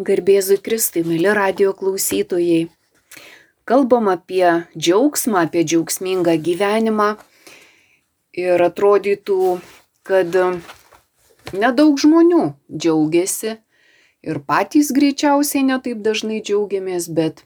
Garbėzui 0.00 0.56
Kristui, 0.64 1.02
mėly 1.04 1.28
radio 1.36 1.74
klausytojai. 1.76 2.70
Kalbam 3.68 4.06
apie 4.08 4.46
džiaugsmą, 4.72 5.42
apie 5.44 5.60
džiaugsmingą 5.68 6.38
gyvenimą. 6.40 7.08
Ir 8.40 8.64
atrodytų, 8.64 9.58
kad 10.08 10.38
nedaug 11.52 12.00
žmonių 12.00 12.46
džiaugiasi 12.72 13.58
ir 14.24 14.40
patys 14.48 14.94
greičiausiai 14.96 15.66
netaip 15.68 16.00
dažnai 16.06 16.40
džiaugiamės, 16.40 17.10
bet 17.12 17.44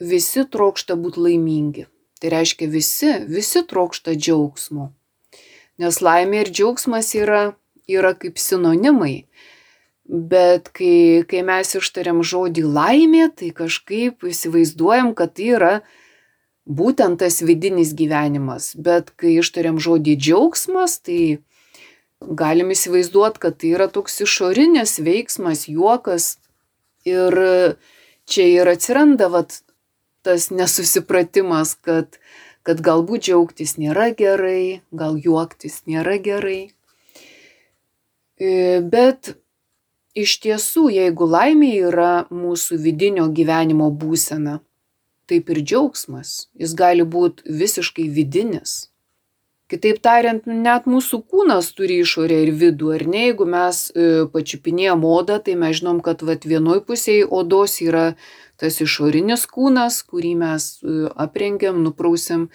visi 0.00 0.46
trokšta 0.48 0.96
būti 0.96 1.26
laimingi. 1.28 1.88
Tai 2.20 2.32
reiškia 2.38 2.72
visi, 2.72 3.12
visi 3.28 3.66
trokšta 3.68 4.16
džiaugsmo. 4.16 4.94
Nes 5.76 6.00
laimė 6.00 6.46
ir 6.46 6.54
džiaugsmas 6.56 7.12
yra, 7.20 7.50
yra 7.84 8.16
kaip 8.16 8.40
sinonimai. 8.40 9.26
Bet 10.10 10.72
kai, 10.74 11.22
kai 11.30 11.44
mes 11.46 11.68
ištariam 11.78 12.24
žodį 12.26 12.64
laimė, 12.66 13.28
tai 13.30 13.52
kažkaip 13.54 14.24
įsivaizduojam, 14.26 15.12
kad 15.14 15.36
tai 15.38 15.52
yra 15.54 15.74
būtent 16.66 17.20
tas 17.22 17.36
vidinis 17.46 17.92
gyvenimas. 17.94 18.72
Bet 18.74 19.12
kai 19.14 19.36
ištariam 19.38 19.78
žodį 19.78 20.16
džiaugsmas, 20.18 20.96
tai 21.06 21.38
galim 22.20 22.72
įsivaizduoti, 22.74 23.38
kad 23.38 23.58
tai 23.62 23.70
yra 23.76 23.86
toks 23.86 24.18
išorinis 24.26 24.98
veiksmas, 24.98 25.68
juokas. 25.70 26.40
Ir 27.06 27.36
čia 28.26 28.46
ir 28.50 28.68
atsiranda 28.68 29.30
vat, 29.30 29.60
tas 30.26 30.48
nesusipratimas, 30.50 31.76
kad, 31.86 32.18
kad 32.66 32.82
galbūt 32.82 33.28
džiaugtis 33.28 33.76
nėra 33.78 34.10
gerai, 34.18 34.82
gal 34.90 35.14
juoktis 35.22 35.84
nėra 35.86 36.18
gerai. 36.18 36.72
E, 38.40 38.82
bet 38.82 39.36
iš 40.14 40.38
tiesų, 40.44 40.88
jeigu 40.94 41.26
laimė 41.26 41.70
yra 41.90 42.12
mūsų 42.30 42.80
vidinio 42.82 43.28
gyvenimo 43.32 43.90
būsena, 43.90 44.60
taip 45.30 45.50
ir 45.54 45.62
džiaugsmas, 45.62 46.48
jis 46.58 46.74
gali 46.74 47.06
būti 47.06 47.46
visiškai 47.46 48.08
vidinis. 48.10 48.90
Kitaip 49.70 50.00
tariant, 50.02 50.48
net 50.50 50.88
mūsų 50.90 51.20
kūnas 51.30 51.68
turi 51.78 52.00
išorę 52.02 52.40
ir 52.42 52.50
vidų, 52.58 52.88
ar 52.96 53.04
ne, 53.06 53.20
jeigu 53.28 53.46
mes 53.46 53.84
e, 53.94 54.06
pačiupinėjom 54.32 55.04
odą, 55.06 55.36
tai 55.46 55.54
mes 55.60 55.76
žinom, 55.78 56.00
kad 56.02 56.24
vat, 56.26 56.42
vienoj 56.42 56.80
pusėje 56.88 57.28
odos 57.30 57.76
yra 57.84 58.16
tas 58.58 58.80
išorinis 58.82 59.46
kūnas, 59.46 60.00
kurį 60.10 60.32
mes 60.42 60.66
e, 60.82 60.96
aprengiam, 61.14 61.78
nuprausiam, 61.86 62.48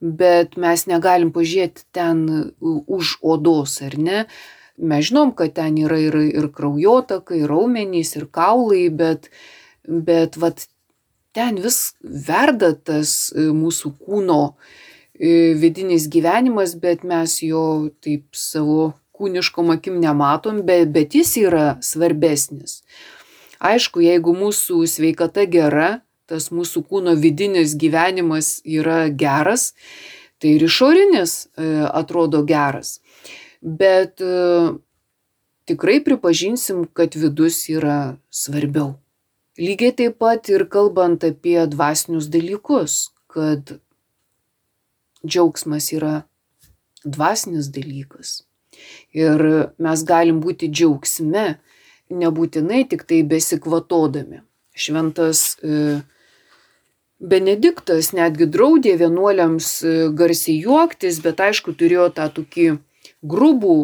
bet 0.00 0.56
mes 0.56 0.86
negalim 0.88 1.34
pažiūrėti 1.36 1.84
ten 1.92 2.24
e, 2.32 2.42
už 2.64 3.18
odos, 3.20 3.82
ar 3.84 4.00
ne. 4.00 4.24
Mes 4.76 5.06
žinom, 5.06 5.30
kad 5.38 5.54
ten 5.54 5.76
yra 5.78 5.98
ir, 6.02 6.16
ir 6.34 6.48
kraujotaka, 6.54 7.36
ir 7.38 7.50
raumenys, 7.50 8.16
ir 8.18 8.26
kaulai, 8.26 8.88
bet, 8.90 9.28
bet 9.86 10.38
vat, 10.40 10.66
ten 11.34 11.60
vis 11.62 11.94
verda 12.02 12.72
tas 12.74 13.32
mūsų 13.34 13.94
kūno 14.02 14.40
vidinis 15.62 16.08
gyvenimas, 16.10 16.74
bet 16.74 17.04
mes 17.06 17.38
jo 17.42 17.90
taip 18.02 18.34
savo 18.34 18.92
kūniškom 19.14 19.70
akim 19.76 20.00
nematom, 20.02 20.64
bet, 20.66 20.90
bet 20.94 21.14
jis 21.14 21.36
yra 21.44 21.66
svarbesnis. 21.82 22.82
Aišku, 23.62 24.02
jeigu 24.02 24.34
mūsų 24.34 24.82
sveikata 24.90 25.46
gera, 25.46 26.00
tas 26.26 26.50
mūsų 26.50 26.82
kūno 26.90 27.14
vidinis 27.20 27.76
gyvenimas 27.78 28.58
yra 28.66 29.06
geras, 29.08 29.72
tai 30.42 30.56
ir 30.56 30.66
išorinis 30.66 31.46
atrodo 31.94 32.42
geras. 32.44 32.98
Bet 33.64 34.20
tikrai 35.64 35.96
pripažinsim, 36.04 36.84
kad 36.92 37.16
vidus 37.16 37.62
yra 37.72 38.16
svarbiau. 38.28 38.94
Lygiai 39.56 39.94
taip 39.96 40.18
pat 40.20 40.50
ir 40.50 40.66
kalbant 40.68 41.24
apie 41.24 41.60
dvasinius 41.70 42.26
dalykus, 42.28 43.14
kad 43.30 43.76
džiaugsmas 45.24 45.92
yra 45.94 46.14
dvasinis 47.04 47.70
dalykas. 47.72 48.42
Ir 49.14 49.70
mes 49.78 50.02
galim 50.04 50.40
būti 50.42 50.68
džiaugsme, 50.72 51.44
nebūtinai 52.10 52.82
tik 52.90 53.06
tai 53.08 53.22
besikvatodami. 53.22 54.42
Šventas 54.74 55.54
e, 55.62 56.02
Benediktas 57.24 58.10
netgi 58.12 58.48
draudė 58.50 58.96
vienuoliams 59.00 59.68
e, 59.86 59.92
garsiai 60.18 60.58
juoktis, 60.66 61.22
bet 61.24 61.40
aišku 61.40 61.76
turėjo 61.78 62.08
tą 62.16 62.26
tokį 62.34 62.66
grubų 63.24 63.76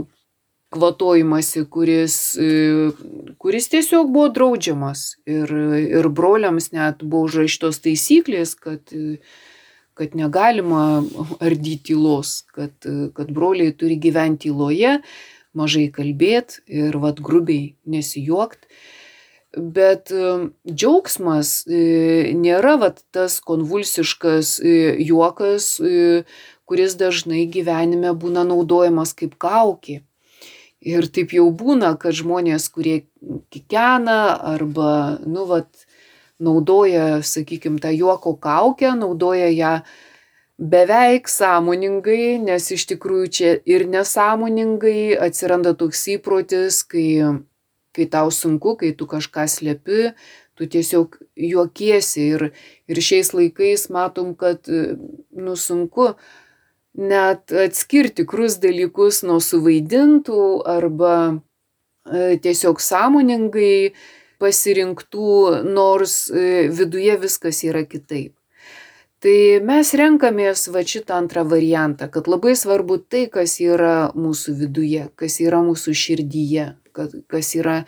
kvatojimąsi, 0.70 1.64
kuris, 1.66 2.16
e, 2.38 2.92
kuris 3.42 3.66
tiesiog 3.72 4.12
buvo 4.12 4.28
draudžiamas. 4.36 5.16
Ir, 5.26 5.50
ir 5.82 6.08
broliams 6.14 6.70
net 6.76 7.02
buvo 7.02 7.26
užrašytos 7.30 7.82
taisyklės, 7.86 8.54
kad 8.54 8.94
kad 10.00 10.14
negalima 10.16 11.02
ardyti 11.44 11.90
tylos, 11.90 12.46
kad, 12.56 12.72
kad 13.12 13.32
broliai 13.36 13.74
turi 13.76 13.98
gyventi 14.00 14.48
tyloje, 14.48 14.94
mažai 15.52 15.90
kalbėti 15.92 16.62
ir 16.80 16.96
vad 17.02 17.20
grubiai 17.24 17.74
nesijuokti. 17.84 18.70
Bet 19.50 20.12
um, 20.14 20.52
džiaugsmas 20.62 21.64
e, 21.66 22.30
nėra 22.38 22.76
vat, 22.78 23.00
tas 23.10 23.40
konvulsiškas 23.42 24.60
e, 24.62 24.74
juokas, 25.02 25.72
e, 25.82 26.22
kuris 26.70 26.94
dažnai 26.94 27.48
gyvenime 27.50 28.12
būna 28.14 28.44
naudojamas 28.46 29.10
kaip 29.18 29.34
kaukė. 29.42 30.04
Ir 30.80 31.08
taip 31.12 31.34
jau 31.34 31.48
būna, 31.50 31.96
kad 32.00 32.14
žmonės, 32.16 32.70
kurie 32.70 33.02
kikena 33.50 34.38
arba, 34.54 35.18
nu, 35.26 35.44
vat, 35.50 35.66
naudoja, 36.40 37.20
sakykime, 37.26 37.80
tą 37.82 37.90
juoko 37.92 38.36
kaukę, 38.38 38.94
naudoja 38.96 39.50
ją 39.50 39.72
beveik 40.60 41.28
sąmoningai, 41.28 42.38
nes 42.40 42.70
iš 42.72 42.86
tikrųjų 42.94 43.30
čia 43.36 43.52
ir 43.68 43.86
nesąmoningai 43.90 45.16
atsiranda 45.26 45.74
toks 45.76 46.06
įprotis, 46.14 46.82
kai, 46.88 47.08
kai 47.96 48.06
tau 48.12 48.30
sunku, 48.32 48.76
kai 48.80 48.92
tu 48.96 49.08
kažką 49.10 49.48
slepi, 49.50 50.12
tu 50.54 50.68
tiesiog 50.70 51.18
juokiesi 51.50 52.28
ir, 52.36 52.46
ir 52.88 53.02
šiais 53.04 53.34
laikais 53.36 53.88
matom, 53.92 54.36
kad, 54.38 54.68
nu, 54.68 55.56
sunku 55.56 56.14
net 56.98 57.52
atskirti 57.52 58.22
tikrus 58.22 58.58
dalykus 58.62 59.22
nuo 59.26 59.38
suvaidintų 59.42 60.42
arba 60.68 61.14
e, 61.30 62.38
tiesiog 62.42 62.80
sąmoningai 62.82 63.92
pasirinktų, 64.40 65.30
nors 65.68 66.30
e, 66.32 66.68
viduje 66.72 67.16
viskas 67.20 67.62
yra 67.66 67.84
kitaip. 67.86 68.34
Tai 69.20 69.36
mes 69.68 69.92
renkamės 70.00 70.64
va 70.72 70.80
šitą 70.80 71.18
antrą 71.20 71.44
variantą, 71.44 72.08
kad 72.08 72.28
labai 72.30 72.54
svarbu 72.56 73.02
tai, 73.04 73.26
kas 73.28 73.58
yra 73.60 74.10
mūsų 74.16 74.56
viduje, 74.62 75.10
kas 75.20 75.36
yra 75.44 75.60
mūsų 75.66 75.92
širdyje, 75.92 76.70
kas 77.28 77.52
yra 77.58 77.82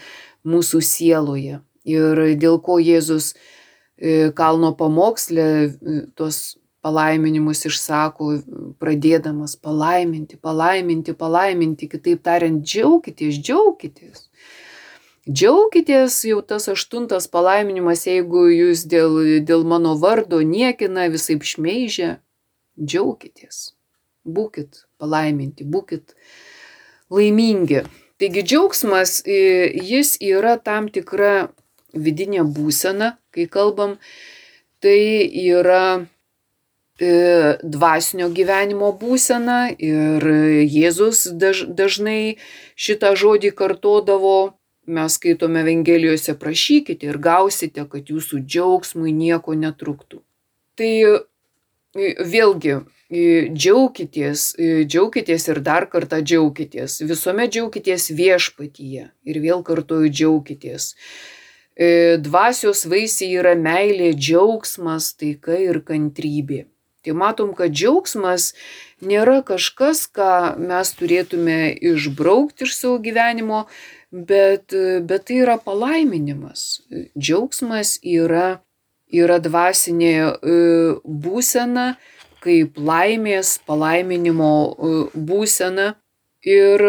mūsų 0.45 0.83
sieloje. 0.85 1.63
Ir 1.89 2.21
dėl 2.39 2.61
ko 2.63 2.77
Jėzus 2.79 3.33
e, 3.33 4.29
kalno 4.37 4.75
pamokslė 4.77 5.49
tuos 6.15 6.61
palaiminimus 6.83 7.65
išsako, 7.69 8.33
pradėdamas 8.83 9.55
palaiminti, 9.63 10.37
palaiminti, 10.37 11.15
palaiminti, 11.19 11.89
kitaip 11.91 12.25
tariant, 12.27 12.65
džiaukitės, 12.67 13.39
džiaukitės. 13.39 14.27
Džiaukitės 15.31 16.17
jau 16.27 16.41
tas 16.43 16.67
aštuntas 16.73 17.29
palaiminimas, 17.31 18.03
jeigu 18.11 18.49
jūs 18.51 18.83
dėl, 18.91 19.21
dėl 19.47 19.63
mano 19.63 19.95
vardo 19.95 20.43
niekina, 20.43 21.07
visai 21.13 21.39
šmeižia. 21.39 22.17
Džiaukitės. 22.83 23.77
Būkit 24.27 24.85
palaiminti, 24.99 25.67
būkit 25.67 26.17
laimingi. 27.11 27.85
Taigi 28.19 28.43
džiaugsmas, 28.47 29.21
jis 29.27 30.17
yra 30.23 30.57
tam 30.59 30.89
tikra 30.91 31.53
vidinė 31.95 32.43
būsena, 32.47 33.17
kai 33.35 33.47
kalbam, 33.51 33.97
tai 34.83 35.27
yra 35.43 36.07
dvasinio 37.03 38.29
gyvenimo 38.31 38.93
būsena 38.95 39.73
ir 39.75 40.27
Jėzus 40.63 41.27
daž, 41.35 41.67
dažnai 41.67 42.39
šitą 42.79 43.17
žodį 43.19 43.51
kartodavo 43.59 44.37
Mes 44.87 45.15
skaitome 45.15 45.61
Evangelijose 45.61 46.35
prašykite 46.39 47.07
ir 47.07 47.19
gausite, 47.23 47.85
kad 47.91 48.09
jūsų 48.11 48.41
džiaugsmui 48.43 49.13
nieko 49.15 49.55
netruktų. 49.55 50.25
Tai 50.75 50.91
vėlgi, 52.33 52.81
džiaukitės, 53.55 54.49
džiaukitės 54.59 55.47
ir 55.53 55.61
dar 55.63 55.87
kartą 55.93 56.19
džiaukitės. 56.19 56.99
Visuomet 57.07 57.55
džiaukitės 57.55 58.09
viešpatyje 58.11 59.07
ir 59.23 59.41
vėl 59.45 59.63
kartuoju 59.63 60.11
džiaukitės. 60.11 60.91
Dvasios 62.27 62.83
vaisiai 62.91 63.39
yra 63.39 63.55
meilė, 63.55 64.11
džiaugsmas, 64.19 65.13
taika 65.15 65.63
ir 65.63 65.79
kantrybė. 65.87 66.65
Tai 67.03 67.17
matom, 67.19 67.51
kad 67.59 67.75
džiaugsmas 67.75 68.53
nėra 69.03 69.41
kažkas, 69.47 70.05
ką 70.07 70.55
mes 70.63 70.93
turėtume 70.95 71.73
išbraukti 71.75 72.69
iš 72.69 72.77
savo 72.79 73.01
gyvenimo, 73.03 73.65
bet, 74.13 74.75
bet 75.03 75.27
tai 75.27 75.41
yra 75.43 75.57
palaiminimas. 75.59 76.83
Džiaugsmas 77.19 77.97
yra, 78.07 78.61
yra 79.11 79.41
dvasinė 79.43 80.15
e, 80.15 80.59
būsena, 81.03 81.87
kaip 82.43 82.79
laimės, 82.79 83.57
palaiminimo 83.67 84.53
e, 84.63 84.93
būsena. 85.15 85.95
Ir 86.47 86.87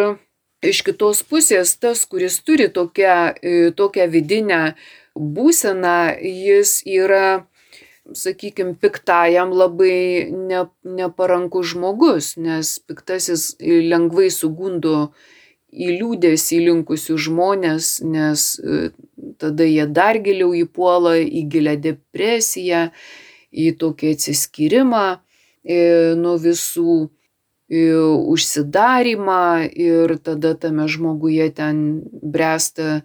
iš 0.66 0.84
kitos 0.86 1.22
pusės 1.26 1.76
tas, 1.82 2.06
kuris 2.10 2.40
turi 2.46 2.70
tokią, 2.74 3.18
e, 3.42 3.72
tokią 3.78 4.08
vidinę 4.14 4.62
būseną, 5.14 5.98
jis 6.22 6.82
yra 6.86 7.46
sakykime, 8.12 8.76
piktajam 8.80 9.54
labai 9.56 10.28
ne, 10.32 10.66
neparankus 10.84 11.72
žmogus, 11.74 12.34
nes 12.38 12.76
piktasis 12.88 13.54
lengvai 13.62 14.30
sugundo 14.34 15.14
į 15.74 15.90
liūdėsį 15.98 16.60
linkusių 16.68 17.18
žmonės, 17.28 17.96
nes 18.06 18.46
e, 18.60 18.92
tada 19.42 19.66
jie 19.66 19.88
dar 19.90 20.20
giliau 20.22 20.54
įpuola 20.58 21.16
į 21.24 21.46
gilę 21.50 21.78
depresiją, 21.82 22.90
į 23.54 23.74
tokį 23.82 24.14
atsiskyrimą 24.18 25.06
e, 25.14 25.80
nuo 26.20 26.36
visų 26.42 26.98
e, 27.02 27.88
užsidarimą 28.36 29.70
ir 29.72 30.18
tada 30.22 30.54
tame 30.60 30.90
žmoguje 30.92 31.50
ten 31.58 31.86
bręsta 32.22 33.02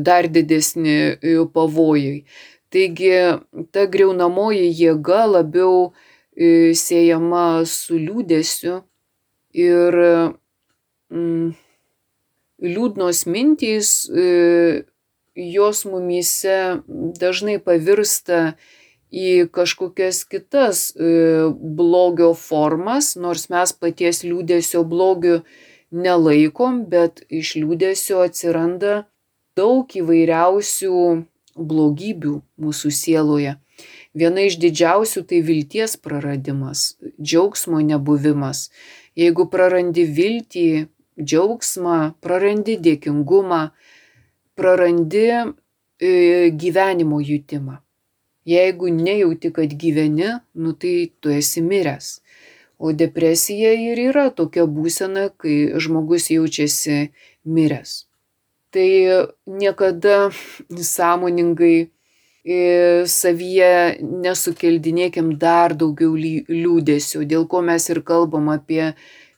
dar 0.00 0.24
didesni 0.32 1.18
pavojai. 1.52 2.22
Taigi 2.70 3.10
ta 3.74 3.86
greunamoji 3.90 4.68
jėga 4.70 5.24
labiau 5.26 5.90
e, 6.34 6.70
siejama 6.78 7.64
su 7.66 7.98
liūdėsiu 7.98 8.76
ir 9.58 9.96
mm, 11.10 11.48
liūdnos 12.62 13.24
mintys, 13.26 13.90
e, 14.06 14.84
jos 15.34 15.82
mumyse 15.88 16.58
dažnai 17.18 17.58
pavirsta 17.64 18.54
į 19.10 19.50
kažkokias 19.50 20.22
kitas 20.30 20.84
e, 20.94 21.50
blogio 21.50 22.30
formas, 22.38 23.16
nors 23.16 23.48
mes 23.50 23.74
paties 23.74 24.22
liūdėsio 24.22 24.84
blogiu 24.86 25.40
nelaikom, 25.90 26.84
bet 26.86 27.24
iš 27.26 27.56
liūdėsio 27.58 28.22
atsiranda 28.28 29.08
daug 29.58 29.90
įvairiausių 29.90 30.94
blogybių 31.56 32.40
mūsų 32.60 32.92
sieloje. 32.94 33.56
Viena 34.14 34.44
iš 34.48 34.58
didžiausių 34.60 35.22
tai 35.30 35.40
vilties 35.46 35.96
praradimas, 35.96 36.96
džiaugsmo 37.20 37.80
nebuvimas. 37.84 38.68
Jeigu 39.18 39.46
prarandi 39.52 40.04
viltį, 40.04 40.66
džiaugsmą, 41.20 41.98
prarandi 42.24 42.76
dėkingumą, 42.80 43.62
prarandi 44.58 45.24
e, 45.30 45.46
gyvenimo 46.50 47.20
jutimą. 47.20 47.80
Jeigu 48.48 48.90
nejauti, 48.90 49.52
kad 49.54 49.72
gyveni, 49.82 50.30
nu 50.54 50.72
tai 50.72 51.12
tu 51.20 51.30
esi 51.30 51.62
miręs. 51.62 52.20
O 52.80 52.92
depresija 52.96 53.74
ir 53.76 54.00
yra 54.08 54.30
tokia 54.32 54.64
būsena, 54.64 55.28
kai 55.36 55.76
žmogus 55.76 56.30
jaučiasi 56.32 57.10
miręs 57.44 58.09
tai 58.70 58.90
niekada 59.46 60.30
sąmoningai 60.70 61.90
e, 62.44 62.58
savyje 63.06 64.00
nesukeldinėkim 64.00 65.34
dar 65.38 65.74
daugiau 65.74 66.14
liūdėsio, 66.16 67.24
dėl 67.28 67.46
ko 67.50 67.62
mes 67.66 67.88
ir 67.90 68.02
kalbam 68.06 68.50
apie 68.54 68.92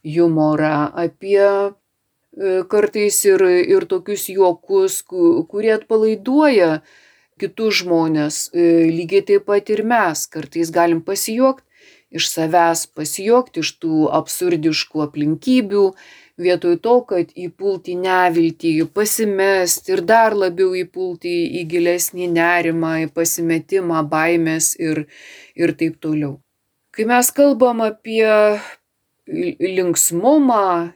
humorą, 0.05 0.93
apie 1.07 1.41
e, 1.43 2.63
kartais 2.69 3.23
ir, 3.29 3.47
ir 3.75 3.89
tokius 3.91 4.29
juokus, 4.33 5.03
kurie 5.07 5.75
atpalaiduoja 5.79 6.81
kitus 7.41 7.83
žmonės. 7.83 8.49
E, 8.55 8.87
lygiai 8.93 9.27
taip 9.33 9.49
pat 9.51 9.71
ir 9.73 9.85
mes 9.87 10.27
kartais 10.31 10.71
galim 10.75 11.03
pasijuokti 11.03 11.67
iš 12.13 12.29
savęs, 12.29 12.87
pasijuokti 12.97 13.63
iš 13.65 13.71
tų 13.83 14.07
absurdiškų 14.13 15.05
aplinkybių, 15.07 15.85
vietoj 16.45 16.77
to, 16.85 16.99
kad 17.09 17.33
įpulti 17.39 17.97
neviltį, 17.99 18.75
pasimesti 18.95 19.95
ir 19.95 20.05
dar 20.09 20.37
labiau 20.37 20.75
įpulti 20.79 21.33
į 21.61 21.65
gilesnį 21.73 22.29
nerimą, 22.35 22.93
į 23.07 23.11
pasimetimą, 23.17 24.05
baimės 24.13 24.75
ir, 24.81 25.07
ir 25.57 25.75
taip 25.79 25.99
toliau. 26.03 26.39
Kai 26.93 27.09
mes 27.09 27.31
kalbam 27.33 27.81
apie 27.87 28.27
linksmumą, 29.27 30.93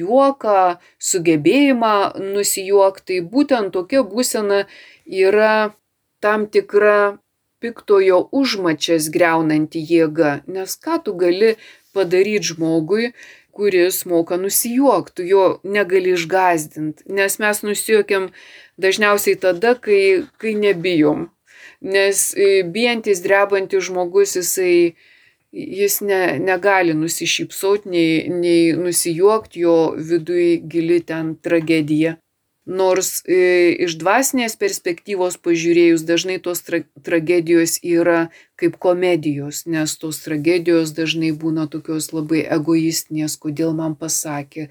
juoką, 0.00 0.76
sugebėjimą 0.98 1.96
nusijuokti, 2.20 3.06
tai 3.08 3.20
būtent 3.32 3.72
tokia 3.74 4.04
būsena 4.04 4.66
yra 5.06 5.72
tam 6.20 6.46
tikra 6.46 7.18
piktojo 7.60 8.28
užmačias 8.32 9.08
greunanti 9.12 9.80
jėga, 9.80 10.42
nes 10.46 10.76
ką 10.76 11.00
tu 11.04 11.16
gali 11.16 11.56
padaryti 11.94 12.52
žmogui, 12.52 13.12
kuris 13.52 14.04
moka 14.06 14.36
nusijuokti, 14.36 15.14
tu 15.16 15.26
jo 15.26 15.44
negali 15.64 16.14
išgazdinti, 16.16 17.04
nes 17.16 17.38
mes 17.42 17.62
nusijuokiam 17.66 18.30
dažniausiai 18.80 19.38
tada, 19.40 19.74
kai, 19.74 20.24
kai 20.40 20.54
nebijom. 20.54 21.28
Nes 21.80 22.30
e, 22.36 22.62
bijantis, 22.64 23.22
drebantis 23.24 23.86
žmogus, 23.88 24.36
jisai, 24.36 24.94
jis 25.52 26.00
ne, 26.04 26.22
negali 26.38 26.94
nusišypsoti, 26.94 27.88
nei, 27.88 28.10
nei 28.28 28.72
nusijuokti, 28.76 29.64
jo 29.64 29.76
viduje 29.96 30.58
gili 30.60 31.00
ten 31.00 31.34
tragedija. 31.40 32.16
Nors 32.70 33.24
e, 33.26 33.74
iš 33.82 33.96
dvasinės 33.98 34.54
perspektyvos 34.60 35.40
pažiūrėjus 35.42 36.04
dažnai 36.06 36.36
tos 36.42 36.62
tra 36.62 36.78
tragedijos 37.02 37.80
yra 37.82 38.28
kaip 38.60 38.76
komedijos, 38.78 39.64
nes 39.66 39.96
tos 39.98 40.20
tragedijos 40.22 40.92
dažnai 40.94 41.32
būna 41.42 41.64
tokios 41.72 42.10
labai 42.12 42.44
egoistinės, 42.56 43.34
kodėl 43.40 43.72
man 43.74 43.96
pasakė, 43.98 44.68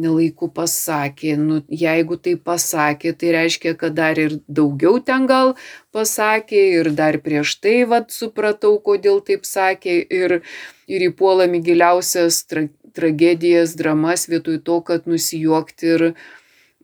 nelaiku 0.00 0.48
pasakė, 0.56 1.36
nu, 1.38 1.60
jeigu 1.68 2.18
tai 2.18 2.34
pasakė, 2.50 3.14
tai 3.20 3.34
reiškia, 3.36 3.76
kad 3.78 3.94
dar 4.00 4.18
ir 4.18 4.40
daugiau 4.48 4.98
ten 5.04 5.28
gal 5.30 5.54
pasakė 5.94 6.64
ir 6.80 6.92
dar 6.98 7.20
prieš 7.22 7.60
tai 7.62 7.76
vad 7.92 8.10
supratau, 8.14 8.74
kodėl 8.82 9.22
taip 9.22 9.46
sakė 9.46 10.00
ir, 10.02 10.40
ir 10.90 11.08
įpuolami 11.12 11.62
giliausias 11.62 12.42
tra 12.50 12.66
tragedijas, 12.90 13.76
dramas 13.78 14.26
vietoj 14.26 14.58
to, 14.66 14.80
kad 14.82 15.06
nusijuokti 15.06 15.92
ir 15.94 16.04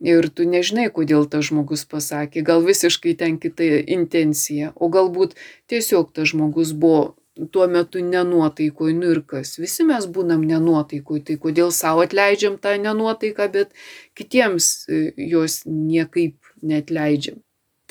ir 0.01 0.29
tu 0.29 0.45
nežinai, 0.49 0.89
kodėl 0.93 1.27
tas 1.31 1.49
žmogus 1.49 1.87
pasakė, 1.89 2.43
gal 2.45 2.65
visiškai 2.65 3.15
ten 3.19 3.39
kita 3.41 3.65
intencija, 3.87 4.73
o 4.77 4.91
galbūt 4.93 5.37
tiesiog 5.71 6.13
tas 6.17 6.33
žmogus 6.33 6.73
buvo 6.77 7.17
tuo 7.53 7.67
metu 7.69 8.01
nenuotaikoj, 8.01 8.93
nu 8.97 9.11
ir 9.13 9.21
kas, 9.29 9.57
visi 9.61 9.85
mes 9.85 10.07
būnam 10.09 10.45
nenuotaikoj, 10.49 11.21
tai 11.29 11.37
kodėl 11.41 11.73
savo 11.75 12.05
atleidžiam 12.07 12.57
tą 12.61 12.77
nenuotaiką, 12.81 13.49
bet 13.53 13.77
kitiems 14.17 14.89
e, 14.89 15.01
jos 15.21 15.61
niekaip 15.69 16.37
netleidžiam. 16.65 17.43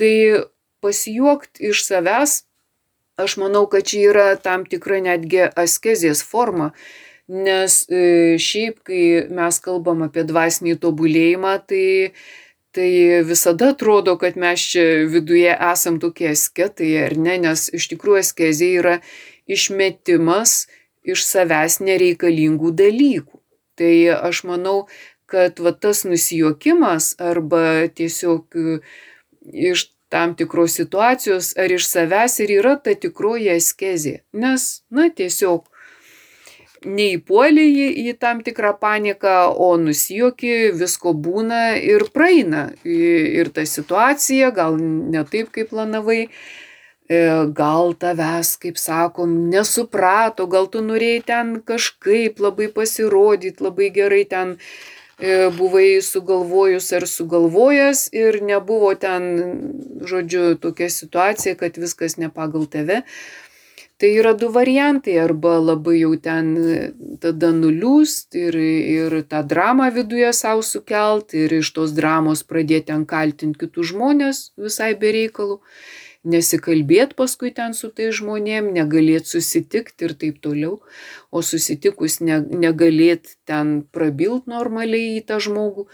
Tai 0.01 0.13
pasijuokti 0.81 1.69
iš 1.69 1.85
savęs, 1.85 2.39
aš 3.21 3.37
manau, 3.41 3.65
kad 3.69 3.85
čia 3.85 4.09
yra 4.09 4.27
tam 4.41 4.65
tikra 4.69 4.99
netgi 5.05 5.45
askezės 5.53 6.25
forma, 6.25 6.73
nes 7.27 7.77
e, 7.89 8.37
šiaip, 8.41 8.81
kai 8.85 9.03
mes 9.33 9.59
kalbam 9.63 10.05
apie 10.05 10.25
dvasinį 10.27 10.75
tobulėjimą, 10.81 11.53
tai, 11.69 12.13
tai 12.75 12.89
visada 13.25 13.71
atrodo, 13.73 14.17
kad 14.21 14.37
mes 14.37 14.61
čia 14.73 15.05
viduje 15.09 15.53
esam 15.53 15.99
tokie 16.03 16.29
asketai, 16.33 16.91
ar 17.07 17.17
ne, 17.17 17.39
nes 17.47 17.67
iš 17.73 17.89
tikrųjų 17.93 18.21
askezė 18.21 18.71
yra 18.81 18.99
išmetimas 19.49 20.65
iš 21.05 21.25
savęs 21.25 21.81
nereikalingų 21.85 22.71
dalykų. 22.77 23.41
Tai 23.75 23.93
aš 24.29 24.45
manau, 24.47 24.77
kad 25.29 25.59
va, 25.59 25.73
tas 25.73 26.05
nusijokimas 26.07 27.15
arba 27.19 27.89
tiesiog 27.91 28.55
e, 28.55 28.79
iš 29.73 29.89
tam 30.13 30.35
tikros 30.37 30.77
situacijos 30.77 31.55
ar 31.59 31.73
iš 31.73 31.89
savęs 31.89 32.37
ir 32.45 32.53
yra 32.59 32.75
ta 32.79 32.93
tikroji 32.95 33.49
askezė. 33.57 34.19
Nes, 34.37 34.85
na, 34.93 35.09
tiesiog 35.09 35.65
neįpuoli 36.85 37.65
į, 37.65 37.87
į 38.09 38.13
tam 38.21 38.41
tikrą 38.45 38.75
paniką, 38.79 39.35
o 39.51 39.73
nusijoki, 39.81 40.71
visko 40.77 41.13
būna 41.13 41.75
ir 41.81 42.07
praeina. 42.13 42.69
Ir 42.85 43.51
ta 43.55 43.65
situacija 43.67 44.51
gal 44.55 44.77
ne 44.79 45.25
taip, 45.29 45.51
kaip 45.55 45.71
planavai, 45.73 46.25
e, 46.25 47.21
gal 47.57 47.95
tavęs, 47.99 48.55
kaip 48.61 48.81
sakom, 48.81 49.37
nesuprato, 49.51 50.47
gal 50.51 50.69
tu 50.71 50.83
norėjai 50.85 51.23
ten 51.25 51.55
kažkaip 51.65 52.41
labai 52.41 52.69
pasirodyti, 52.73 53.63
labai 53.65 53.89
gerai 53.95 54.23
ten 54.29 54.57
e, 55.19 55.49
buvai 55.57 56.01
sugalvojus 56.05 56.91
ar 56.97 57.07
sugalvojęs 57.09 58.09
ir 58.13 58.41
nebuvo 58.43 58.93
ten, 58.99 59.31
žodžiu, 60.05 60.53
tokia 60.61 60.91
situacija, 60.91 61.57
kad 61.59 61.81
viskas 61.81 62.19
ne 62.21 62.29
pagal 62.29 62.69
tave. 62.69 63.03
Tai 63.97 64.09
yra 64.11 64.33
du 64.35 64.49
variantai, 64.51 65.13
arba 65.23 65.53
labai 65.63 66.01
jau 66.01 66.15
ten 66.19 66.49
tada 67.23 67.53
nuliūst 67.55 68.35
ir, 68.35 68.57
ir 68.59 69.13
tą 69.31 69.39
dramą 69.47 69.87
viduje 69.95 70.33
savo 70.35 70.65
sukelt 70.67 71.31
ir 71.31 71.55
iš 71.61 71.69
tos 71.77 71.93
dramos 71.95 72.43
pradėti 72.43 72.89
ten 72.89 73.05
kaltinti 73.07 73.61
kitus 73.61 73.93
žmonės 73.93 74.41
visai 74.59 74.89
bereikalų, 74.99 75.61
nesikalbėti 76.27 77.15
paskui 77.15 77.53
ten 77.55 77.71
su 77.77 77.87
tai 77.87 78.09
žmonėm, 78.19 78.73
negalėti 78.75 79.31
susitikti 79.37 80.09
ir 80.09 80.17
taip 80.19 80.43
toliau, 80.43 80.81
o 81.31 81.39
susitikus 81.39 82.19
ne, 82.19 82.41
negalėti 82.65 83.37
ten 83.47 83.77
prabilt 83.95 84.51
normaliai 84.51 85.21
į 85.21 85.25
tą 85.31 85.39
žmogų 85.47 85.87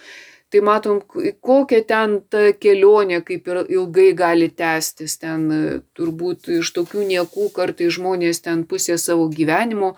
tai 0.51 0.61
matom 0.67 0.99
kokia 1.41 1.83
ten 1.87 2.17
ta 2.29 2.49
kelionė 2.53 3.21
kaip 3.27 3.47
ir 3.47 3.61
ilgai 3.71 4.09
gali 4.17 4.49
tęstis 4.51 5.17
ten 5.21 5.47
turbūt 5.95 6.51
iš 6.59 6.73
tokių 6.75 7.05
niekų 7.13 7.47
kartais 7.55 7.95
žmonės 7.95 8.43
ten 8.43 8.65
pusę 8.67 8.97
savo 8.99 9.29
gyvenimo 9.31 9.95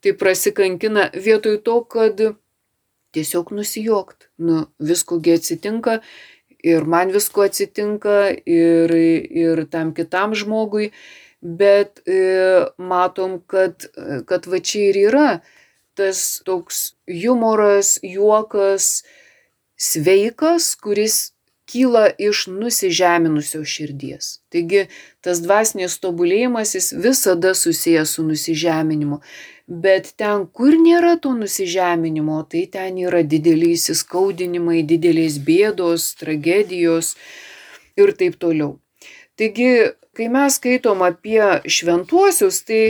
tai 0.00 0.12
prasikankina 0.16 1.10
vietoj 1.14 1.58
to, 1.64 1.80
kad 1.84 2.20
tiesiog 3.12 3.52
nusijokt. 3.52 4.28
Nu, 4.38 4.66
viskogi 4.78 5.34
atsitinka 5.36 6.00
ir 6.64 6.84
man 6.84 7.12
visko 7.14 7.44
atsitinka 7.48 8.30
ir, 8.46 8.94
ir 8.94 9.64
tam 9.72 9.94
kitam 9.96 10.34
žmogui, 10.36 10.90
bet 11.40 12.02
e, 12.06 12.20
matom, 12.76 13.40
kad, 13.46 13.88
kad 14.28 14.46
va 14.46 14.60
čia 14.60 14.90
ir 14.90 15.00
yra 15.08 15.30
tas 15.98 16.40
toks 16.46 16.94
humoras, 17.08 17.98
juokas, 18.06 19.02
sveikas, 19.80 20.74
kuris 20.76 21.30
kyla 21.70 22.10
iš 22.18 22.46
nusižeminusios 22.50 23.68
širdies. 23.68 24.26
Taigi 24.52 24.86
tas 25.24 25.40
dvasinės 25.44 25.98
tobulėjimas 26.02 26.74
jis 26.74 26.90
visada 27.04 27.54
susijęs 27.54 28.16
su 28.16 28.24
nusižeminimu. 28.26 29.20
Bet 29.70 30.10
ten, 30.18 30.48
kur 30.50 30.74
nėra 30.74 31.14
to 31.22 31.30
nusižeminimo, 31.38 32.40
tai 32.50 32.64
ten 32.74 32.98
yra 32.98 33.22
dideliai 33.22 33.76
įsiskaudinimai, 33.78 34.80
didelės 34.82 35.38
bėdos, 35.46 36.08
tragedijos 36.18 37.14
ir 38.00 38.10
taip 38.18 38.40
toliau. 38.42 38.74
Taigi, 39.38 39.70
kai 40.16 40.26
mes 40.32 40.58
skaitom 40.58 41.06
apie 41.06 41.62
šventuosius, 41.70 42.64
tai 42.66 42.82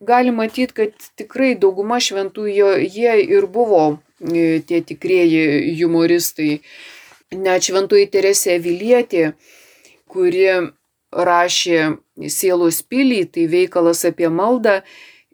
gali 0.00 0.32
matyti, 0.34 0.72
kad 0.80 1.10
tikrai 1.20 1.52
dauguma 1.60 2.00
šventųjų 2.00 2.72
jie 2.88 3.18
ir 3.28 3.46
buvo 3.46 3.84
tie 4.22 4.82
tikrieji 4.86 5.74
humoristai. 5.80 6.60
Net 7.32 7.64
šventoji 7.64 8.10
Teresė 8.12 8.58
Vilietė, 8.60 9.32
kuri 10.10 10.46
rašė 11.12 11.96
sielos 12.28 12.82
pilį, 12.84 13.24
tai 13.32 13.46
veikalas 13.48 14.04
apie 14.08 14.28
maldą 14.28 14.82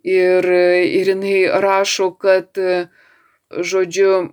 ir, 0.07 0.47
ir 0.47 1.13
jinai 1.15 1.39
rašo, 1.63 2.13
kad, 2.15 2.55
žodžiu, 3.51 4.31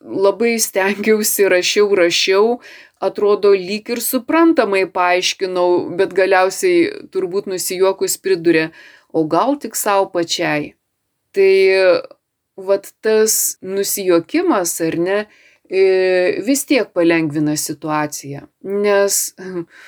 labai 0.00 0.56
stengiausi, 0.60 1.48
rašiau, 1.52 1.92
rašiau, 1.96 2.58
atrodo 3.00 3.52
lyg 3.52 3.90
ir 3.92 4.00
suprantamai 4.00 4.84
paaiškinau, 4.92 5.96
bet 5.98 6.16
galiausiai 6.16 7.08
turbūt 7.12 7.48
nusijuokus 7.50 8.16
pridurė, 8.20 8.70
o 9.12 9.24
gal 9.24 9.56
tik 9.60 9.76
savo 9.76 10.08
pačiai. 10.12 10.74
Tai 11.36 11.52
vat 12.56 12.88
tas 13.00 13.58
nusijuokimas, 13.62 14.80
ar 14.80 14.96
ne, 14.98 15.18
e, 15.68 16.40
vis 16.46 16.64
tiek 16.68 16.92
palengvina 16.96 17.56
situaciją, 17.60 18.46
nes 18.64 19.20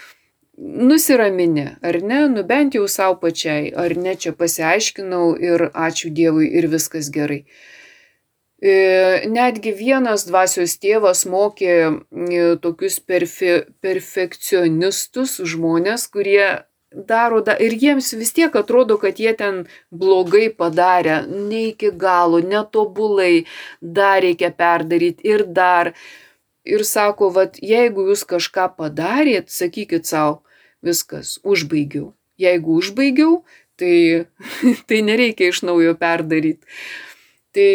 nusiramini, 0.90 1.66
ar 1.82 2.00
ne, 2.02 2.20
nu 2.34 2.44
bent 2.44 2.76
jau 2.76 2.86
savo 2.90 3.18
pačiai, 3.22 3.72
ar 3.72 3.96
ne, 3.96 4.14
čia 4.14 4.34
pasiaiškinau 4.36 5.34
ir 5.40 5.68
ačiū 5.72 6.12
Dievui 6.14 6.50
ir 6.60 6.68
viskas 6.72 7.10
gerai. 7.14 7.44
E, 8.58 8.72
netgi 9.30 9.70
vienas 9.70 10.24
dvasios 10.26 10.74
tėvas 10.82 11.22
mokė 11.30 11.74
e, 11.78 12.40
tokius 12.58 12.98
perfe, 12.98 13.60
perfekcionistus 13.80 15.36
žmonės, 15.46 16.08
kurie 16.10 16.66
daro 16.92 17.40
da, 17.44 17.56
ir 17.60 17.74
jiems 17.76 18.12
vis 18.16 18.32
tiek 18.32 18.54
atrodo, 18.56 18.96
kad 19.00 19.18
jie 19.20 19.32
ten 19.36 19.64
blogai 19.90 20.48
padarė, 20.54 21.20
ne 21.28 21.68
iki 21.72 21.90
galo, 21.92 22.40
netobulai, 22.40 23.44
dar 23.80 24.22
reikia 24.24 24.50
perdaryti 24.50 25.28
ir 25.28 25.44
dar. 25.44 25.92
Ir 26.68 26.84
sako, 26.84 27.30
vad, 27.32 27.56
jeigu 27.64 28.08
jūs 28.10 28.26
kažką 28.28 28.68
padarėt, 28.76 29.48
sakykit 29.52 30.08
savo, 30.08 30.42
viskas, 30.84 31.38
užbaigiau. 31.44 32.12
Jeigu 32.38 32.76
užbaigiau, 32.80 33.42
tai, 33.80 34.26
tai 34.88 35.02
nereikia 35.04 35.52
iš 35.52 35.62
naujo 35.64 35.94
perdaryti. 35.98 36.64
Tai 37.56 37.70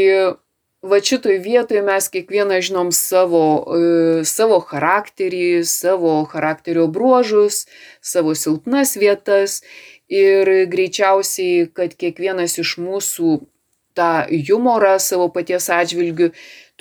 va 0.83 0.99
šitoj 0.99 1.37
vietoj 1.39 1.81
mes 1.85 2.09
kiekvienas 2.11 2.67
žinom 2.67 2.91
savo, 2.91 3.45
e, 3.63 4.23
savo 4.27 4.59
charakterį, 4.59 5.63
savo 5.63 6.17
charakterio 6.31 6.87
bruožus, 6.91 7.63
savo 8.01 8.35
silpnas 8.35 8.97
vietas 8.99 9.61
ir 10.11 10.67
greičiausiai, 10.67 11.69
kad 11.73 11.95
kiekvienas 11.95 12.59
iš 12.59 12.75
mūsų 12.83 13.39
tą 13.95 14.11
humorą 14.49 14.97
savo 14.99 15.29
paties 15.31 15.69
atžvilgių 15.71 16.31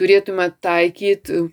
turėtume 0.01 0.51
taikyti 0.65 1.47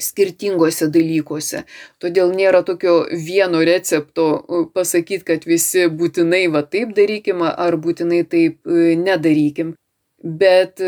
skirtingose 0.00 0.88
dalykuose. 0.92 1.62
Todėl 2.00 2.32
nėra 2.36 2.60
tokio 2.64 2.98
vieno 3.12 3.60
recepto 3.64 4.26
e, 4.32 4.64
pasakyti, 4.72 5.24
kad 5.28 5.44
visi 5.48 5.88
būtinai 5.92 6.46
va 6.52 6.64
taip 6.64 6.96
darykim 6.96 7.44
ar 7.44 7.76
būtinai 7.76 8.24
taip 8.24 8.64
e, 8.64 8.96
nedarykim. 8.96 9.76
Bet 10.24 10.80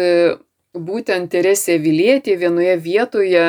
būtent 0.79 1.31
Teresė 1.33 1.79
Vilietė 1.83 2.37
vienoje 2.41 2.77
vietoje 2.83 3.47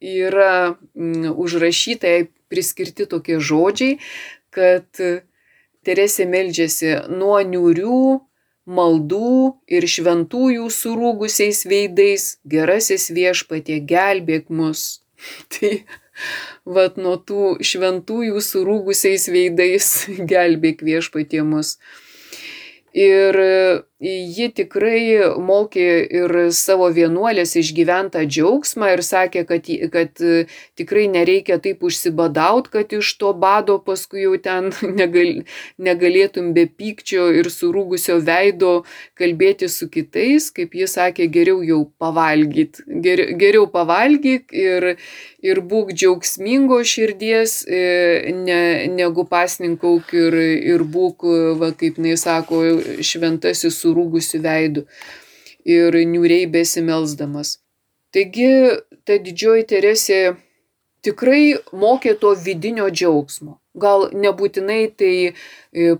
yra 0.00 0.52
mm, 0.94 1.34
užrašytai 1.34 2.28
priskirti 2.48 3.06
tokie 3.10 3.40
žodžiai, 3.40 3.98
kad 4.54 4.86
Teresė 5.86 6.26
meldžiasi 6.28 6.94
nuo 7.12 7.38
niurių 7.42 8.18
maldų 8.68 9.58
ir 9.72 9.86
šventųjų 9.88 10.68
surūgusiais 10.72 11.64
veidais, 11.68 12.26
gerasis 12.44 13.08
viešpatie 13.14 13.80
gelbėk 13.88 14.50
mus. 14.52 15.00
Tai 15.52 15.72
vad 16.68 16.98
nuo 17.00 17.16
tų 17.16 17.56
šventųjų 17.64 18.42
surūgusiais 18.44 19.28
veidais 19.32 19.88
gelbėk 20.32 20.84
viešpatie 20.84 21.44
mus. 21.46 21.78
Ir 22.96 23.36
ji 23.98 24.46
tikrai 24.54 25.34
mokė 25.42 25.86
ir 26.20 26.34
savo 26.54 26.86
vienuolės 26.94 27.56
išgyventą 27.58 28.22
džiaugsmą 28.30 28.92
ir 28.94 29.02
sakė, 29.02 29.42
kad, 29.48 29.66
kad 29.90 30.22
e, 30.22 30.46
tikrai 30.78 31.08
nereikia 31.10 31.58
taip 31.58 31.82
užsibadaut, 31.82 32.70
kad 32.70 32.92
iš 32.94 33.10
to 33.18 33.32
bado 33.34 33.78
paskui 33.82 34.22
jau 34.22 34.36
ten 34.38 34.70
negal, 35.00 35.42
negalėtum 35.82 36.52
be 36.54 36.68
pykčio 36.70 37.28
ir 37.40 37.50
surūgusio 37.50 38.20
veido 38.22 38.84
kalbėti 39.18 39.68
su 39.68 39.90
kitais, 39.90 40.52
kaip 40.54 40.78
jis 40.78 40.94
sakė, 40.98 41.26
geriau 41.26 41.64
jau 41.66 41.82
pavalgyt, 41.98 42.84
ger, 42.86 43.24
geriau 43.40 43.66
pavalgyk 43.72 44.54
ir, 44.54 44.94
ir 45.44 45.60
būk 45.70 45.92
džiaugsmingo 45.94 46.80
širdies, 46.86 47.60
e, 47.66 48.32
ne, 48.34 48.60
negu 48.90 49.24
pasninkauk 49.28 50.12
ir, 50.16 50.36
ir 50.74 50.84
būk, 50.96 51.26
va, 51.60 51.70
kaip 51.78 52.00
jis 52.02 52.26
sako, 52.26 52.62
šventasis 53.04 53.78
surūgusiu 53.82 54.42
veidu 54.42 54.86
ir 55.68 55.94
niūriai 55.94 56.48
besimelsdamas. 56.50 57.58
Taigi 58.14 58.50
ta 59.04 59.18
didžioji 59.20 59.66
Teresė 59.68 60.20
tikrai 61.04 61.58
mokė 61.72 62.16
to 62.20 62.32
vidinio 62.44 62.88
džiaugsmo. 62.90 63.58
Gal 63.80 64.08
nebūtinai 64.12 64.80
tai 64.98 65.14
e, 65.28 65.32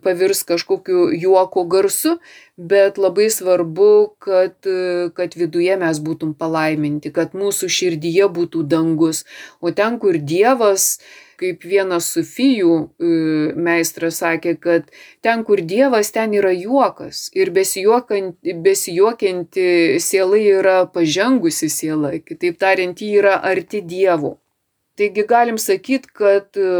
pavirs 0.02 0.42
kažkokiu 0.48 1.08
juoko 1.14 1.64
garsu, 1.70 2.16
bet 2.58 2.98
labai 2.98 3.28
svarbu, 3.30 4.18
kad, 4.18 4.58
e, 4.66 5.08
kad 5.14 5.38
viduje 5.38 5.78
mes 5.80 6.02
būtum 6.02 6.34
palaiminti, 6.38 7.14
kad 7.14 7.34
mūsų 7.38 7.70
širdyje 7.78 8.28
būtų 8.34 8.66
dangus. 8.66 9.24
O 9.60 9.70
ten, 9.70 9.98
kur 10.02 10.18
Dievas, 10.18 10.98
kaip 11.38 11.62
vienas 11.62 12.10
sufijų 12.14 12.72
e, 12.82 12.84
meistras 13.68 14.18
sakė, 14.22 14.52
kad 14.62 14.82
ten, 15.24 15.44
kur 15.46 15.58
Dievas, 15.62 16.10
ten 16.14 16.34
yra 16.34 16.52
juokas. 16.56 17.30
Ir 17.38 17.50
besijuokianti 17.54 19.66
siela 20.02 20.38
yra 20.42 20.86
pažengusi 20.90 21.68
siela. 21.72 22.10
Kitaip 22.18 22.58
tariant, 22.60 22.98
ji 22.98 23.18
yra 23.22 23.34
arti 23.52 23.80
Dievo. 23.86 24.32
Taigi 24.98 25.22
galim 25.22 25.58
sakyti, 25.58 26.08
kad 26.12 26.56
e, 26.58 26.70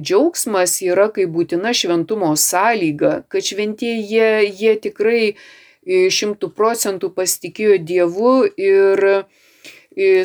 džiaugsmas 0.00 0.78
yra 0.80 1.10
kaip 1.12 1.28
būtina 1.34 1.74
šventumo 1.76 2.30
sąlyga, 2.40 3.26
kad 3.28 3.44
šventieji 3.44 4.04
jie, 4.12 4.28
jie 4.48 4.76
tikrai 4.86 5.24
e, 5.28 6.06
šimtų 6.18 6.54
procentų 6.56 7.10
pasitikėjo 7.18 7.76
Dievu 7.84 8.36
ir 8.56 9.04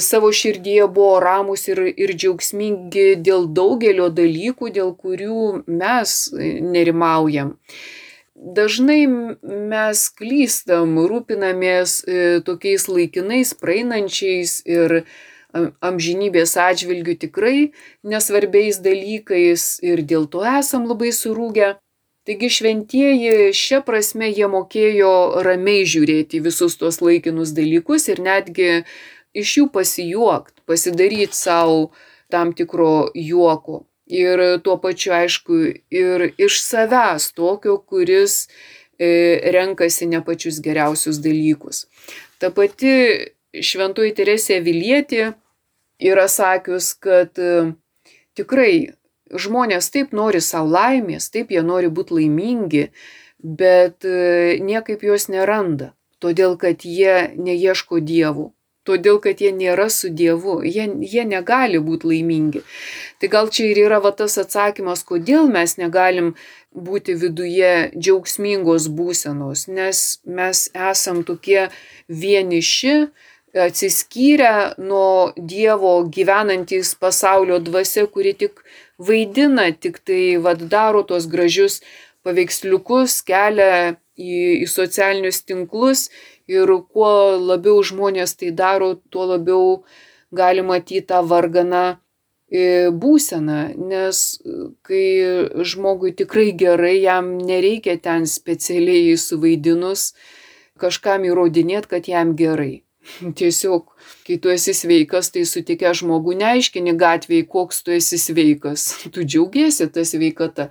savo 0.04 0.32
širdyje 0.36 0.88
buvo 0.92 1.20
ramus 1.24 1.62
ir, 1.72 1.80
ir 1.96 2.12
džiaugsmingi 2.12 3.06
dėl 3.24 3.46
daugelio 3.56 4.10
dalykų, 4.12 4.68
dėl 4.76 4.92
kurių 5.00 5.64
mes 5.68 6.16
nerimaujam. 6.76 7.58
dažnai 8.36 9.06
mes 9.72 10.02
klystam, 10.18 10.98
rūpinamės 11.08 12.02
tokiais 12.48 12.88
laikinais, 12.90 13.54
praeinančiais 13.54 14.60
ir 14.66 15.04
amžinybės 15.54 16.56
atžvilgių 16.60 17.16
tikrai 17.26 17.72
nesvarbiais 18.04 18.82
dalykais 18.84 19.80
ir 19.86 20.04
dėl 20.08 20.28
to 20.32 20.44
esam 20.48 20.88
labai 20.90 21.12
surūgę. 21.16 21.76
Taigi 22.28 22.52
šventieji 22.54 23.50
šia 23.58 23.80
prasme 23.82 24.28
jie 24.30 24.46
mokėjo 24.46 25.42
ramiai 25.42 25.88
žiūrėti 25.90 26.44
visus 26.46 26.78
tuos 26.78 27.02
laikinus 27.02 27.56
dalykus 27.58 28.06
ir 28.14 28.22
netgi 28.22 28.84
iš 29.34 29.56
jų 29.58 29.70
pasijuokt, 29.74 30.62
pasidaryti 30.70 31.34
savo 31.34 31.90
tam 32.30 32.54
tikro 32.54 33.10
juoko. 33.18 33.88
Ir 34.12 34.60
tuo 34.62 34.76
pačiu, 34.84 35.14
aišku, 35.16 35.58
ir 35.90 36.28
iš 36.36 36.60
savęs 36.66 37.32
tokio, 37.34 37.78
kuris 37.80 38.44
e, 39.00 39.40
renkasi 39.56 40.10
ne 40.12 40.20
pačius 40.26 40.60
geriausius 40.64 41.22
dalykus. 41.24 41.86
Ta 42.38 42.52
pati 42.52 42.92
šventoji 43.54 44.16
Teresė 44.16 44.60
Vilietė 44.64 45.34
yra 46.02 46.28
sakius, 46.32 46.94
kad 46.94 47.38
e, 47.40 47.74
tikrai 48.38 48.94
žmonės 49.32 49.92
taip 49.94 50.16
nori 50.16 50.42
savo 50.44 50.72
laimės, 50.76 51.30
taip 51.32 51.52
jie 51.52 51.64
nori 51.64 51.92
būti 51.92 52.18
laimingi, 52.20 52.88
bet 53.42 54.08
e, 54.08 54.58
niekaip 54.64 55.04
jos 55.04 55.30
neranda, 55.32 55.94
todėl 56.24 56.58
kad 56.60 56.86
jie 56.86 57.32
neieško 57.38 58.02
dievų, 58.06 58.52
todėl 58.88 59.20
kad 59.22 59.42
jie 59.42 59.52
nėra 59.54 59.88
su 59.94 60.10
dievu, 60.10 60.62
jie, 60.66 60.88
jie 61.06 61.26
negali 61.28 61.80
būti 61.82 62.10
laimingi. 62.12 62.64
Tai 63.22 63.30
gal 63.30 63.52
čia 63.54 63.70
ir 63.70 63.84
yra 63.86 64.02
va 64.02 64.14
tas 64.16 64.38
atsakymas, 64.42 65.04
kodėl 65.06 65.52
mes 65.54 65.78
negalim 65.78 66.34
būti 66.72 67.18
viduje 67.20 67.92
džiaugsmingos 67.94 68.88
būsenos, 68.90 69.68
nes 69.70 70.22
mes 70.26 70.64
esam 70.74 71.22
tokie 71.28 71.68
vieniši, 72.10 73.12
atsiskyrę 73.54 74.76
nuo 74.78 75.34
Dievo 75.38 76.04
gyvenantys 76.04 76.96
pasaulio 76.96 77.60
dvasia, 77.60 78.08
kuri 78.08 78.34
tik 78.34 78.64
vaidina, 78.98 79.72
tik 79.72 80.00
tai 80.06 80.38
vad 80.38 80.64
daro 80.72 81.04
tos 81.04 81.28
gražius 81.28 81.82
paveiksliukus, 82.24 83.22
kelia 83.28 83.98
į, 84.16 84.64
į 84.64 84.68
socialinius 84.70 85.42
tinklus 85.44 86.10
ir 86.52 86.70
kuo 86.94 87.38
labiau 87.40 87.82
žmonės 87.84 88.38
tai 88.40 88.52
daro, 88.56 88.94
tuo 89.10 89.28
labiau 89.34 89.82
gali 90.32 90.64
matyti 90.64 91.04
tą 91.10 91.22
varganą 91.28 91.84
e, 92.52 92.92
būseną, 93.04 93.60
nes 93.76 94.22
kai 94.88 95.08
žmogui 95.68 96.14
tikrai 96.16 96.52
gerai, 96.56 97.02
jam 97.04 97.36
nereikia 97.42 97.98
ten 98.00 98.30
specialiai 98.30 99.18
suvaidinus 99.18 100.14
kažkam 100.82 101.28
įrodinėti, 101.28 101.92
kad 101.92 102.08
jam 102.08 102.36
gerai. 102.38 102.84
Tiesiog, 103.38 103.88
kai 104.28 104.38
tu 104.42 104.52
esi 104.54 104.74
sveikas, 104.78 105.32
tai 105.34 105.46
sutikę 105.50 105.94
žmogų 105.98 106.36
neaiškini 106.42 106.94
gatvėje, 106.98 107.48
koks 107.50 107.82
tu 107.86 107.96
esi 107.96 108.20
sveikas. 108.22 108.88
Tu 109.14 109.26
džiaugiesi 109.26 109.90
tą 109.94 110.06
sveikatą. 110.08 110.70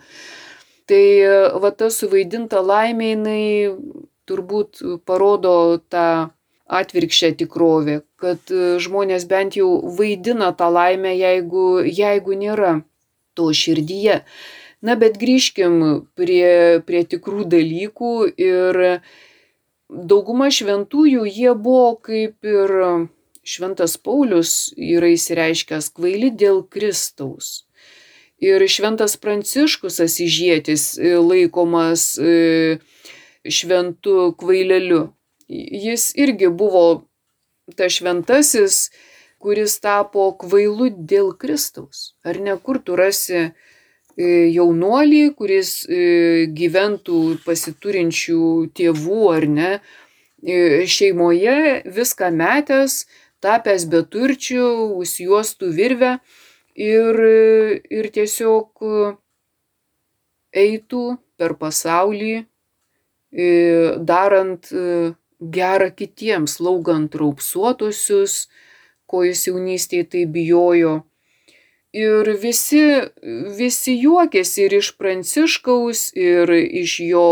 Tai 0.90 1.04
va 1.62 1.70
ta 1.70 1.90
suvaidinta 1.94 2.62
laimė, 2.66 3.12
jinai 3.14 3.42
turbūt 4.30 4.82
parodo 5.06 5.78
tą 5.90 6.30
atvirkščią 6.70 7.32
tikrovę, 7.38 8.00
kad 8.20 8.52
žmonės 8.82 9.26
bent 9.30 9.58
jau 9.58 9.70
vaidina 9.98 10.52
tą 10.54 10.70
laimę, 10.70 11.12
jeigu, 11.18 11.82
jeigu 11.86 12.38
nėra 12.38 12.74
to 13.34 13.50
širdyje. 13.54 14.20
Na, 14.86 14.96
bet 14.96 15.18
grįžkim 15.20 15.80
prie, 16.16 16.80
prie 16.86 17.02
tikrų 17.04 17.44
dalykų 17.52 18.14
ir 18.40 18.78
dauguma 19.90 20.50
šventųjų 20.54 21.24
jie 21.26 21.54
buvo 21.54 21.96
kaip 22.04 22.46
ir 22.46 22.74
šventas 23.46 23.96
Paulius 23.98 24.70
yra 24.76 25.10
įsireiškęs 25.14 25.90
kvaili 25.96 26.30
dėl 26.30 26.62
Kristaus. 26.70 27.66
Ir 28.40 28.62
šventas 28.72 29.18
Pranciškus 29.20 30.00
Asižėtis 30.00 30.94
e, 30.96 31.16
laikomas 31.20 32.14
e, 32.16 32.78
šventu 33.44 34.30
kvaileliu. 34.40 35.10
Jis 35.50 36.10
irgi 36.16 36.48
buvo 36.48 36.84
ta 37.76 37.90
šventasis, 37.92 38.88
kuris 39.40 39.76
tapo 39.80 40.30
kvailu 40.40 40.88
dėl 40.92 41.34
Kristaus. 41.36 42.14
Ar 42.24 42.40
ne 42.40 42.56
kur 42.56 42.80
tu 42.80 42.96
rasi 42.96 43.50
jaunuolį, 44.54 45.22
kuris 45.38 45.70
e, 45.88 46.46
gyventų 46.56 47.40
pasiturinčių 47.44 48.42
tėvų 48.76 49.20
ar 49.32 49.46
ne, 49.48 49.70
e, 50.42 50.84
šeimoje 50.86 51.82
viską 51.86 52.30
metęs, 52.36 53.04
tapęs 53.40 53.86
beturčių, 53.90 54.66
užsijuostų 55.00 55.72
virvę 55.76 56.12
ir, 56.76 57.20
ir 57.88 58.10
tiesiog 58.12 58.84
eitų 60.52 61.04
per 61.40 61.56
pasaulį, 61.56 62.34
darant 64.04 64.66
gerą 65.40 65.88
kitiems, 65.96 66.58
laugant 66.60 67.14
raupsuotusius, 67.16 68.48
ko 69.08 69.24
jis 69.24 69.46
jaunystėje 69.48 70.08
tai 70.12 70.26
bijojo 70.28 71.00
Ir 71.90 72.28
visi, 72.38 72.84
visi 73.58 73.96
juokėsi 73.98 74.68
ir 74.68 74.76
iš 74.78 74.92
Pranciškaus, 74.94 76.04
ir 76.14 76.52
iš 76.54 77.00
jo 77.02 77.30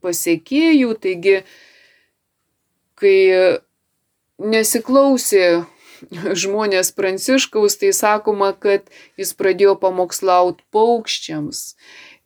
pasiekėjų. 0.00 0.94
Taigi, 1.02 1.34
kai 2.96 3.18
nesiklausė 4.40 5.44
žmonės 6.42 6.92
Pranciškaus, 6.96 7.76
tai 7.80 7.92
sakoma, 7.92 8.52
kad 8.56 8.88
jis 9.20 9.34
pradėjo 9.36 9.76
pamokslauti 9.82 10.64
paukščiams. 10.72 11.76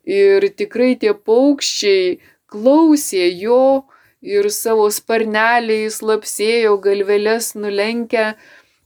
Ir 0.07 0.47
tikrai 0.55 0.95
tie 0.95 1.11
paukščiai 1.11 2.17
klausė 2.47 3.27
jo 3.27 3.83
ir 4.23 4.47
savo 4.55 4.87
sparneliais 4.93 5.99
lapsėjo 6.01 6.77
galvelės 6.81 7.53
nulenkę 7.59 8.31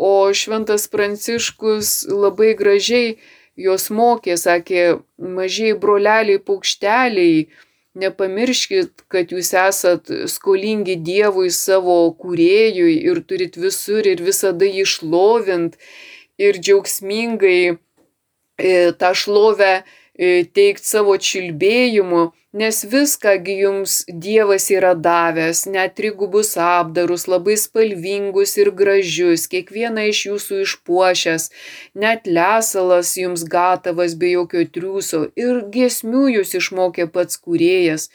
O 0.01 0.33
šventas 0.33 0.87
Pranciškus 0.89 2.07
labai 2.09 2.55
gražiai 2.57 3.19
jos 3.61 3.89
mokė, 3.93 4.33
sakė, 4.39 4.85
mažiai 5.21 5.75
broleliai, 5.77 6.39
paukšteliai, 6.41 7.43
nepamirškit, 8.01 9.03
kad 9.11 9.33
jūs 9.35 9.51
esat 9.61 10.09
skolingi 10.31 10.95
Dievui 11.05 11.51
savo 11.53 11.99
kūrėjui 12.17 12.95
ir 13.11 13.21
turit 13.27 13.59
visur 13.61 14.07
ir 14.07 14.23
visada 14.25 14.65
jį 14.65 14.87
šlovint 14.87 15.77
ir 16.41 16.57
džiaugsmingai 16.57 17.59
e, 17.69 17.75
tą 18.97 19.11
šlovę 19.13 19.83
e, 20.21 20.43
teikti 20.45 20.93
savo 20.93 21.17
čilbėjimu 21.17 22.29
nes 22.53 22.83
viską 22.83 23.39
jums 23.47 23.93
Dievas 24.07 24.67
yra 24.71 24.91
davęs, 24.95 25.65
net 25.71 25.95
trigubus 25.95 26.57
apdarus, 26.59 27.27
labai 27.27 27.55
spalvingus 27.55 28.57
ir 28.59 28.71
gražius, 28.75 29.47
kiekvieną 29.51 30.09
iš 30.11 30.25
jūsų 30.27 30.59
išpuošęs, 30.65 31.49
net 31.95 32.27
lesalas 32.27 33.15
jums 33.17 33.47
gatavas 33.47 34.15
be 34.19 34.33
jokio 34.35 34.65
triūso 34.67 35.29
ir 35.39 35.63
giesmių 35.71 36.27
jūs 36.37 36.55
išmokė 36.59 37.07
pats 37.15 37.39
kūrėjas. 37.39 38.09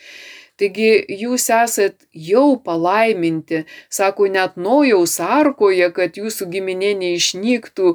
Taigi 0.56 1.04
jūs 1.12 1.50
esat 1.52 2.06
jau 2.16 2.56
palaiminti, 2.64 3.66
sako 3.92 4.28
net 4.32 4.54
Nojaus 4.56 5.18
arkoje, 5.20 5.90
kad 5.92 6.16
jūsų 6.16 6.48
giminė 6.54 6.94
neišnyktų, 6.96 7.90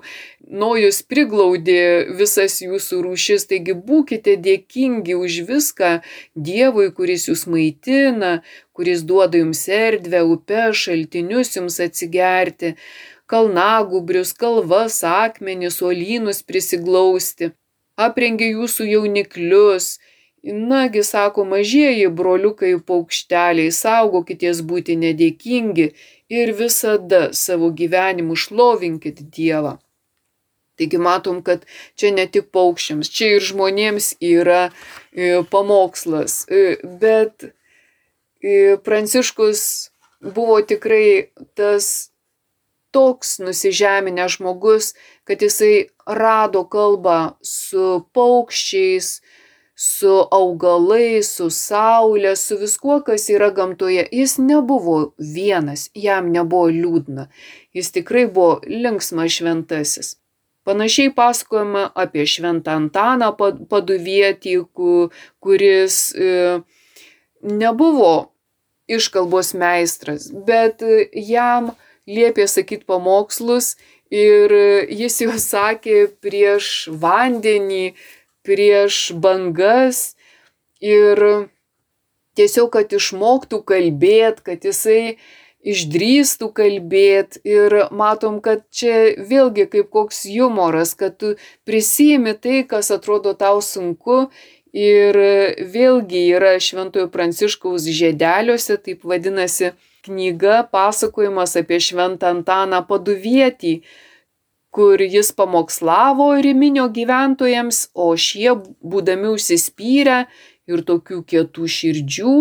Nojus 0.61 0.99
priglaudė 1.07 2.11
visas 2.19 2.59
jūsų 2.61 2.99
rūšis, 3.07 3.47
taigi 3.49 3.73
būkite 3.73 4.35
dėkingi 4.45 5.17
už 5.17 5.39
viską 5.47 5.91
Dievui, 6.35 6.91
kuris 6.93 7.29
jūs 7.31 7.47
maitina, 7.49 8.43
kuris 8.77 9.01
duoda 9.09 9.41
jums 9.41 9.63
erdvę, 9.71 10.21
upę, 10.35 10.69
šaltinius 10.75 11.55
jums 11.57 11.79
atsigerti, 11.81 12.75
kalnagubrius, 13.31 14.35
kalvas, 14.37 15.01
akmenis, 15.07 15.81
uolynus 15.81 16.43
prisiglausti, 16.45 17.53
aprengia 17.97 18.51
jūsų 18.51 18.91
jauniklius, 18.91 19.95
Nagi, 20.43 21.03
sako 21.03 21.43
mažieji 21.45 22.07
broliukai 22.09 22.73
paukšteliai, 22.87 23.69
saugokitės 23.69 24.63
būti 24.65 24.95
nedėkingi 24.97 25.85
ir 26.33 26.53
visada 26.57 27.27
savo 27.37 27.69
gyvenimu 27.69 28.33
šlovinkit 28.33 29.21
Dievą. 29.35 29.77
Taigi 30.81 30.97
matom, 30.97 31.43
kad 31.45 31.67
čia 31.93 32.09
ne 32.15 32.25
tik 32.25 32.49
paukščiams, 32.55 33.11
čia 33.13 33.35
ir 33.35 33.45
žmonėms 33.45 34.15
yra 34.17 34.71
e, 35.13 35.43
pamokslas. 35.51 36.47
E, 36.49 36.79
bet 37.03 37.45
e, 37.45 38.79
Pranciškus 38.81 39.91
buvo 40.25 40.57
tikrai 40.65 41.29
tas 41.53 42.09
toks 42.91 43.37
nusižeminęs 43.45 44.39
žmogus, 44.39 44.95
kad 45.23 45.45
jisai 45.45 45.91
rado 46.07 46.65
kalbą 46.65 47.35
su 47.45 48.01
paukščiais, 48.17 49.19
su 49.81 50.13
augalais, 50.29 51.25
su 51.37 51.47
saulė, 51.49 52.35
su 52.37 52.59
viskuo, 52.61 52.99
kas 53.05 53.23
yra 53.33 53.47
gamtoje. 53.55 54.03
Jis 54.13 54.35
nebuvo 54.37 54.97
vienas, 55.17 55.87
jam 55.97 56.29
nebuvo 56.29 56.67
liūdna. 56.69 57.25
Jis 57.73 57.89
tikrai 57.95 58.27
buvo 58.29 58.59
linksmas 58.67 59.39
šventasis. 59.39 60.11
Panašiai 60.69 61.09
pasakojama 61.17 61.87
apie 61.97 62.27
šventą 62.29 62.75
Antaną 62.77 63.31
paduvietį, 63.71 64.53
kuris 65.41 65.97
e, 66.13 66.61
nebuvo 67.41 68.13
iškalbos 68.85 69.55
meistras, 69.57 70.29
bet 70.29 70.85
jam 71.17 71.73
liepė 72.05 72.45
sakyti 72.45 72.85
pamokslus 72.85 73.73
ir 74.13 74.53
jis 74.93 75.21
juos 75.25 75.49
sakė 75.55 76.03
prieš 76.21 76.91
vandenį, 77.01 77.95
prieš 78.45 79.11
bangas 79.13 80.15
ir 80.81 81.21
tiesiog, 82.37 82.71
kad 82.73 82.93
išmoktų 82.95 83.61
kalbėti, 83.67 84.45
kad 84.45 84.65
jisai 84.65 85.17
išdrįstų 85.61 86.49
kalbėti 86.57 87.41
ir 87.45 87.75
matom, 87.93 88.39
kad 88.41 88.63
čia 88.73 89.13
vėlgi 89.17 89.67
kaip 89.69 89.91
koks 89.93 90.23
humoras, 90.25 90.95
kad 90.97 91.19
tu 91.21 91.35
prisimi 91.67 92.33
tai, 92.33 92.63
kas 92.65 92.91
atrodo 92.93 93.35
tau 93.37 93.61
sunku. 93.61 94.31
Ir 94.71 95.17
vėlgi 95.67 96.21
yra 96.31 96.53
Šventojo 96.63 97.09
Pranciškaus 97.11 97.89
žėdeliuose, 97.91 98.77
taip 98.79 99.01
vadinasi, 99.03 99.73
knyga 100.07 100.61
pasakojimas 100.71 101.57
apie 101.59 101.81
Šventą 101.83 102.29
Antaną 102.31 102.79
Paduvietį, 102.87 103.81
kur 104.71 105.01
jis 105.01 105.31
pamokslavo 105.35 106.31
Riminio 106.41 106.87
gyventojams, 106.95 107.89
o 107.93 108.13
šie, 108.15 108.55
būdami 108.79 109.33
užsispyrę 109.35 110.19
ir 110.71 110.83
tokių 110.87 111.19
kietų 111.27 111.67
širdžių, 111.75 112.35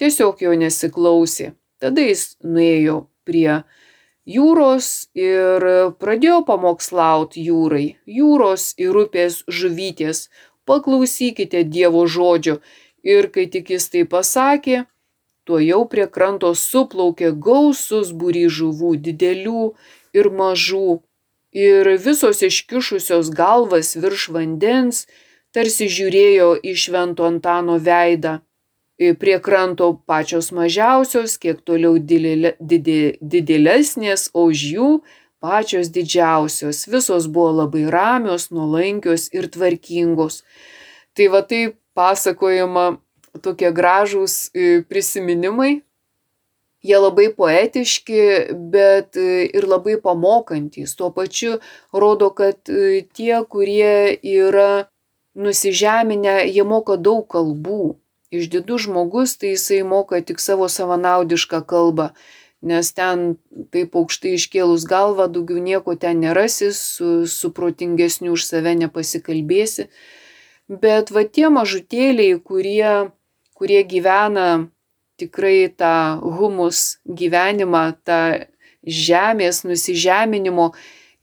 tiesiog 0.00 0.40
jo 0.46 0.54
nesiklausė. 0.64 1.52
Tada 1.84 2.06
jis 2.08 2.38
nuėjo 2.40 3.04
prie 3.28 3.60
jūros 4.24 5.10
ir 5.18 5.68
pradėjo 6.00 6.40
pamokslauti 6.48 7.44
jūrai. 7.50 7.86
Jūros 8.08 8.72
ir 8.80 8.96
upės 9.04 9.42
žuvytės, 9.44 10.28
paklausykite 10.64 11.66
Dievo 11.68 12.06
žodžio. 12.08 12.60
Ir 13.04 13.28
kai 13.28 13.44
tik 13.52 13.74
jis 13.74 13.90
tai 13.92 14.06
pasakė, 14.08 14.86
tuo 15.44 15.60
jau 15.60 15.82
prie 15.84 16.06
kranto 16.08 16.54
suplaukė 16.56 17.34
gausus 17.36 18.14
būry 18.16 18.48
žuvų, 18.48 18.96
didelių 19.04 19.74
ir 20.16 20.30
mažų 20.32 21.02
ir 21.54 21.86
visos 22.02 22.42
iškišusios 22.42 23.30
galvas 23.30 23.94
virš 23.96 24.28
vandens 24.34 25.06
tarsi 25.54 25.86
žiūrėjo 25.86 26.58
į 26.66 26.74
švento 26.74 27.22
Antano 27.28 27.78
veidą. 27.78 28.40
Prie 28.98 29.38
kranto 29.42 30.02
pačios 30.06 30.52
mažiausios, 30.54 31.34
kiek 31.42 31.58
toliau 31.66 31.98
didelesnės, 31.98 34.30
o 34.34 34.44
už 34.50 34.58
jų 34.74 35.02
pačios 35.42 35.90
didžiausios. 35.94 36.86
Visos 36.90 37.26
buvo 37.26 37.50
labai 37.62 37.84
ramios, 37.90 38.50
nuolankios 38.54 39.28
ir 39.34 39.48
tvarkingos. 39.50 40.42
Tai 41.14 41.26
va 41.34 41.42
taip 41.42 41.74
pasakojama 41.94 42.98
tokie 43.42 43.70
gražūs 43.74 44.50
e, 44.54 44.82
prisiminimai 44.86 45.82
jie 46.84 47.00
labai 47.00 47.30
poetiški, 47.32 48.20
bet 48.72 49.16
e, 49.16 49.46
ir 49.48 49.66
labai 49.68 49.96
pamokantys. 50.00 50.94
Tuo 50.98 51.10
pačiu 51.14 51.58
rodo, 51.92 52.30
kad 52.36 52.60
e, 52.68 53.02
tie, 53.16 53.40
kurie 53.48 54.12
yra 54.20 54.86
nusižeminę, 55.34 56.44
jie 56.46 56.64
moka 56.68 56.98
daug 57.00 57.26
kalbų. 57.30 57.96
Išdidus 58.34 58.88
žmogus, 58.88 59.36
tai 59.38 59.54
jisai 59.54 59.84
moka 59.86 60.18
tik 60.20 60.42
savo 60.42 60.66
savanaudišką 60.68 61.60
kalbą, 61.70 62.10
nes 62.66 62.90
ten 62.96 63.36
taip 63.70 63.94
aukštai 63.94 64.34
iškėlus 64.34 64.88
galvą 64.90 65.28
daugiau 65.30 65.62
nieko 65.62 65.94
ten 65.94 66.18
nerasi, 66.24 66.72
su, 66.74 67.28
su 67.30 67.52
protingesniu 67.54 68.34
už 68.34 68.48
save 68.48 68.74
nepasikalbėsi. 68.80 69.86
Bet 70.66 71.12
va 71.14 71.22
tie 71.28 71.46
mažutėliai, 71.52 72.40
kurie, 72.42 73.12
kurie 73.54 73.84
gyvena 73.86 74.73
tikrai 75.20 75.68
tą 75.78 76.20
humus 76.20 76.98
gyvenimą, 77.06 77.84
tą 78.04 78.20
žemės 78.84 79.62
nusižeminimo, 79.64 80.72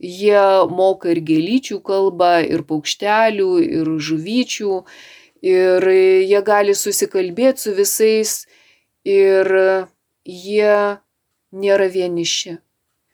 jie 0.01 0.43
moka 0.71 1.11
ir 1.13 1.21
gėlyčių 1.25 1.81
kalbą, 1.85 2.41
ir 2.47 2.63
paukštelių, 2.65 3.51
ir 3.61 3.91
žuvyčių, 4.01 4.79
ir 5.45 5.87
jie 6.25 6.41
gali 6.45 6.73
susikalbėti 6.77 7.67
su 7.67 7.75
visais, 7.77 8.33
ir 9.05 9.47
jie 10.25 10.75
nėra 11.51 11.87
vieniši. 11.93 12.57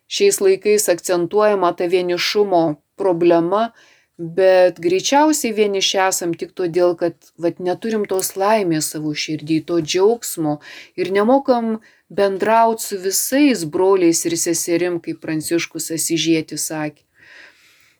Šiais 0.07 0.39
laikais 0.39 0.87
akcentuojama 0.91 1.73
ta 1.75 1.87
vienišumo 1.91 2.63
problema, 2.95 3.73
bet 4.17 4.79
greičiausiai 4.81 5.53
vieniši 5.53 5.99
esam 6.07 6.33
tik 6.33 6.55
todėl, 6.57 6.95
kad 6.97 7.15
vat, 7.37 7.59
neturim 7.61 8.07
tos 8.09 8.33
laimės 8.35 8.91
savo 8.95 9.13
širdį, 9.13 9.61
to 9.69 9.77
džiaugsmo 9.81 10.57
ir 10.97 11.11
nemokam 11.13 11.77
bendrauti 12.09 12.83
su 12.83 12.97
visais 13.01 13.65
broliais 13.65 14.23
ir 14.25 14.37
seserim, 14.37 14.97
kaip 15.03 15.21
Pranciškus 15.21 15.91
Asižėti 15.93 16.57
sakė. 16.57 17.03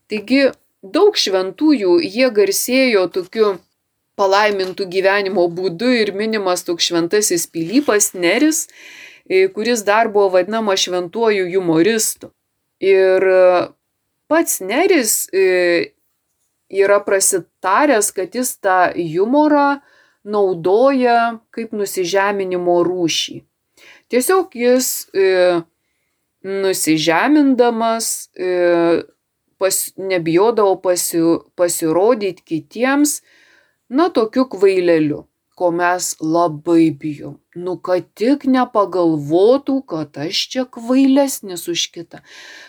Taigi 0.10 0.48
daug 0.82 1.18
šventųjų 1.20 1.98
jie 2.02 2.30
garsėjo 2.34 3.06
tokiu 3.14 3.58
palaimintų 4.18 4.88
gyvenimo 4.90 5.46
būdu 5.54 5.92
ir 6.02 6.14
minimas 6.18 6.66
toks 6.66 6.90
šventasis 6.90 7.46
Pilypas 7.54 8.16
Neris, 8.18 8.66
e, 9.30 9.46
kuris 9.54 9.84
dar 9.86 10.10
buvo 10.10 10.32
vadinama 10.40 10.74
šventuoju 10.74 11.46
humoristu. 11.52 12.32
Ir 12.82 13.22
pats 14.32 14.62
Neris 14.62 15.28
e, 15.30 15.94
yra 16.70 17.00
prasitaręs, 17.04 18.12
kad 18.16 18.36
jis 18.36 18.58
tą 18.60 18.92
humorą 18.96 19.80
naudoja 20.28 21.40
kaip 21.56 21.72
nusižeminimo 21.76 22.82
rūšį. 22.88 23.38
Tiesiog 24.12 24.56
jis 24.56 24.90
e, 25.14 25.62
nusižemindamas 26.44 28.10
e, 28.36 28.52
pas, 29.58 29.80
nebijodavo 29.98 30.76
pasi, 30.84 31.24
pasirodyti 31.56 32.44
kitiems, 32.44 33.22
na, 33.88 34.10
tokiu 34.12 34.48
kvaileliu 34.52 35.24
ko 35.58 35.72
mes 35.74 36.14
labai 36.22 36.92
bijom. 36.94 37.38
Nu, 37.58 37.74
kad 37.82 38.06
tik 38.20 38.44
nepagalvotų, 38.54 39.78
kad 39.90 40.18
aš 40.22 40.42
čia 40.54 40.64
kvailesnis 40.78 41.64
už 41.72 41.88
kitą, 41.96 42.20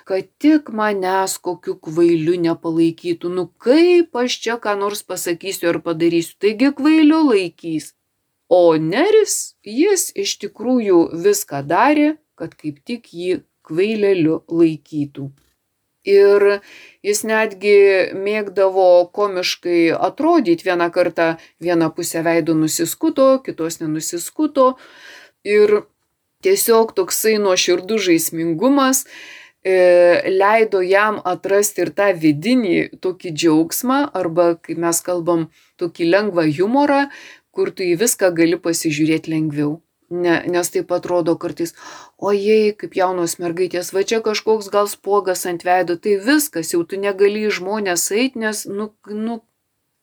kad 0.09 0.29
tik 0.41 0.71
manęs 0.81 1.37
kokiu 1.45 1.75
kvailiu 1.89 2.39
nepalaikytų, 2.47 3.33
nu 3.37 3.45
kaip 3.61 4.17
aš 4.23 4.39
čia 4.45 4.57
ką 4.63 4.79
nors 4.81 5.05
pasakysiu 5.05 5.73
ar 5.75 5.81
padarysiu, 5.85 6.39
taigi 6.41 6.73
kvailiu 6.79 7.21
laikys. 7.29 7.93
O 8.49 8.79
Neris, 8.81 9.59
jis 9.61 10.09
iš 10.17 10.39
tikrųjų 10.47 11.03
viską 11.27 11.61
darė, 11.69 12.15
kad 12.39 12.57
kaip 12.57 12.81
tik 12.89 13.13
jį 13.13 13.43
kvaileliu 13.69 14.41
laikytų. 14.49 15.29
Ir 16.09 16.61
jis 17.05 17.23
netgi 17.29 17.77
mėgdavo 18.17 19.09
komiškai 19.15 19.93
atrodyti 19.93 20.67
vieną 20.69 20.89
kartą, 20.95 21.35
vieną 21.61 21.91
pusę 21.97 22.23
veido 22.27 22.57
nusiskuto, 22.57 23.39
kitos 23.45 23.81
nenusiskuto. 23.83 24.73
Ir 25.45 25.83
tiesiog 26.45 26.95
toksai 26.97 27.37
nuoširdus 27.43 28.05
žaismingumas 28.09 29.05
e, 29.05 30.31
leido 30.31 30.83
jam 30.83 31.21
atrasti 31.25 31.85
ir 31.85 31.93
tą 31.99 32.13
vidinį 32.15 33.01
tokį 33.03 33.35
džiaugsmą, 33.35 34.01
arba, 34.15 34.55
kai 34.63 34.79
mes 34.79 35.03
kalbam, 35.05 35.49
tokį 35.83 36.11
lengvą 36.15 36.47
humorą, 36.59 37.03
kur 37.51 37.75
tu 37.75 37.87
į 37.87 37.99
viską 38.03 38.33
gali 38.39 38.59
pasižiūrėti 38.63 39.35
lengviau. 39.35 39.79
Ne, 40.09 40.39
nes 40.49 40.71
taip 40.73 40.93
atrodo 40.97 41.35
kartais, 41.37 41.75
ojei, 42.17 42.73
kaip 42.81 42.95
jaunos 42.97 43.37
mergaitės, 43.43 43.91
va 43.93 44.01
čia 44.09 44.23
kažkoks 44.25 44.71
gal 44.73 44.89
spogas 44.89 45.45
ant 45.51 45.67
veido, 45.69 45.99
tai 46.01 46.15
viskas, 46.25 46.73
jau 46.73 46.81
tu 46.89 46.97
negali 46.97 47.45
į 47.45 47.51
žmonės 47.59 48.07
eiti, 48.17 48.41
nes, 48.41 48.65
nu, 48.73 48.89
nu, 49.13 49.43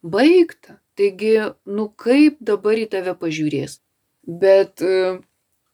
baigta. 0.05 0.79
Taigi, 0.95 1.33
nu 1.67 1.89
kaip 1.99 2.37
dabar 2.39 2.77
į 2.79 2.85
tave 2.93 3.15
pažiūrės. 3.19 3.79
Bet 4.23 4.79
e, 4.85 5.17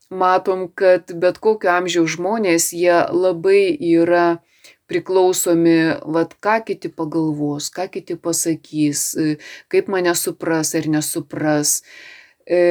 matom, 0.10 0.64
kad 0.74 1.12
bet 1.14 1.38
kokio 1.44 1.70
amžiaus 1.76 2.16
žmonės, 2.16 2.72
jie 2.74 3.04
labai 3.14 3.70
yra 3.92 4.42
priklausomi, 4.90 6.02
vad 6.16 6.34
ką 6.44 6.58
kiti 6.72 6.90
pagalvos, 6.90 7.70
ką 7.76 7.86
kiti 7.94 8.18
pasakys, 8.18 9.04
e, 9.14 9.36
kaip 9.72 9.92
mane 9.94 10.16
supras 10.18 10.74
ar 10.80 10.90
nesupras. 10.90 11.76
E, 12.50 12.64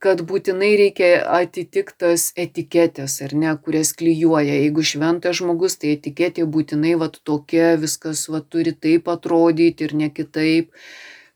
kad 0.00 0.22
būtinai 0.28 0.70
reikia 0.80 1.08
atitikti 1.38 1.98
tas 2.04 2.28
etiketės, 2.40 3.18
ar 3.24 3.34
ne, 3.36 3.52
kurias 3.64 3.92
klyjuoja. 3.98 4.56
Jeigu 4.62 4.84
šventas 4.86 5.40
žmogus, 5.40 5.76
tai 5.80 5.94
etiketė 5.98 6.46
būtinai 6.48 6.94
vat 7.00 7.20
tokia, 7.28 7.74
viskas 7.80 8.24
vat 8.32 8.48
turi 8.52 8.72
taip 8.72 9.10
atrodyti 9.12 9.88
ir 9.88 9.94
ne 10.00 10.10
kitaip. 10.10 10.72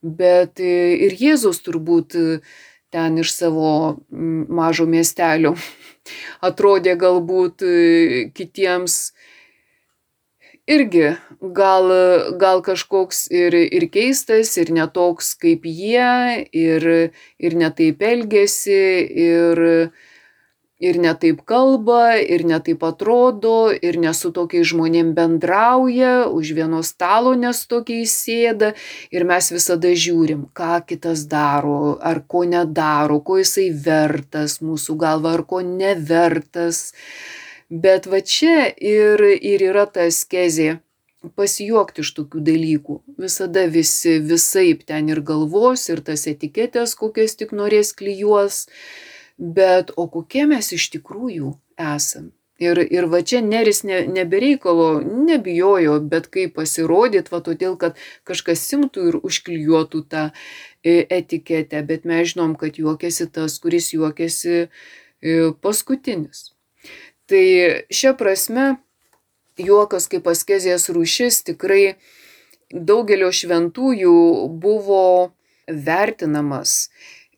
bet 0.01 0.61
ir 0.63 1.15
Jėzus 1.19 1.59
turbūt 1.67 2.15
ten 2.95 3.19
iš 3.19 3.33
savo 3.35 3.99
mažo 4.09 4.87
miestelio 4.87 5.57
atrodė 6.49 6.95
galbūt 6.97 7.65
kitiems 8.35 9.13
irgi 10.69 11.17
gal, 11.41 11.89
gal 12.39 12.61
kažkoks 12.67 13.29
ir, 13.33 13.57
ir 13.57 13.89
keistas, 13.93 14.57
ir 14.61 14.73
netoks 14.75 15.35
kaip 15.41 15.65
jie, 15.65 16.45
ir, 16.53 16.87
ir 17.39 17.59
netaip 17.59 18.03
elgesi, 18.05 18.83
ir, 19.09 19.63
ir 20.79 20.99
netaip 21.03 21.43
kalba, 21.49 22.19
ir 22.19 22.45
netaip 22.47 22.85
atrodo, 22.87 23.71
ir 23.73 23.99
nesu 24.03 24.31
tokiais 24.35 24.69
žmonėm 24.71 25.15
bendrauja, 25.17 26.29
už 26.31 26.53
vieno 26.59 26.85
stalo 26.87 27.35
nesu 27.39 27.67
tokiais 27.71 28.15
sėda, 28.15 28.75
ir 29.11 29.27
mes 29.27 29.51
visada 29.55 29.91
žiūrim, 29.91 30.47
ką 30.55 30.85
kitas 30.87 31.27
daro, 31.31 31.97
ar 31.99 32.23
ko 32.27 32.45
nedaro, 32.47 33.21
ko 33.25 33.41
jisai 33.43 33.71
vertas 33.73 34.61
mūsų 34.63 34.99
galva, 35.01 35.35
ar 35.39 35.47
ko 35.49 35.63
nevertas. 35.67 36.93
Bet 37.69 38.07
va 38.09 38.23
čia 38.25 38.71
ir, 38.81 39.21
ir 39.21 39.61
yra 39.61 39.85
ta 39.93 40.07
askezė 40.09 40.79
pasijuokti 41.37 42.01
iš 42.01 42.15
tokių 42.17 42.41
dalykų. 42.47 42.97
Visada 43.21 43.67
visi 43.69 44.17
visaip 44.25 44.87
ten 44.89 45.11
ir 45.13 45.21
galvos, 45.21 45.89
ir 45.93 46.01
tas 46.07 46.25
etiketės, 46.31 46.95
kokias 46.97 47.37
tik 47.37 47.53
norės 47.53 47.93
klyjuos. 47.93 48.67
Bet 49.39 49.93
o 49.97 50.09
kokie 50.09 50.47
mes 50.49 50.73
iš 50.73 50.89
tikrųjų 50.97 51.53
esam. 51.77 52.33
Ir, 52.59 52.81
ir 52.91 53.07
va 53.07 53.21
čia 53.23 53.39
neris 53.45 53.85
ne, 53.87 54.01
nebereikalo 54.11 55.05
nebijojo, 55.05 56.01
bet 56.11 56.27
kaip 56.35 56.57
pasirodyt, 56.57 57.31
va 57.31 57.39
todėl, 57.45 57.77
kad 57.79 58.01
kažkas 58.27 58.65
simtų 58.67 59.05
ir 59.13 59.19
užklijuotų 59.23 60.03
tą 60.11 60.25
e, 60.83 61.05
etiketę, 61.07 61.85
bet 61.87 62.09
mes 62.09 62.33
žinom, 62.33 62.57
kad 62.59 62.81
juokiasi 62.81 63.29
tas, 63.31 63.61
kuris 63.63 63.93
juokiasi 63.95 64.57
e, 64.65 64.69
paskutinis. 65.63 66.49
Tai 67.29 67.45
šia 67.93 68.15
prasme 68.17 68.79
juokas 69.61 70.09
kaip 70.09 70.29
askezijos 70.31 70.89
rūšis 70.95 71.43
tikrai 71.51 71.99
daugelio 72.73 73.31
šventųjų 73.35 74.15
buvo 74.63 75.33
vertinamas. 75.69 76.89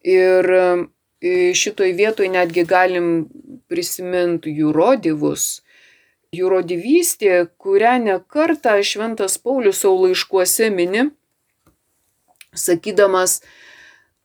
Ir 0.07 0.47
e, 0.55 1.53
šitoj 1.57 1.93
vietoj 1.99 2.31
netgi 2.33 2.65
galim 2.69 3.09
prisiminti 3.69 4.55
jų 4.55 4.73
rodivus. 4.77 5.63
Jų 6.31 6.53
rodivystė, 6.53 7.49
kurią 7.59 7.97
nekartą 8.05 8.77
šventas 8.87 9.35
Paulius 9.43 9.83
savo 9.83 10.07
laiškuose 10.07 10.69
mini, 10.71 11.09
sakydamas, 12.55 13.41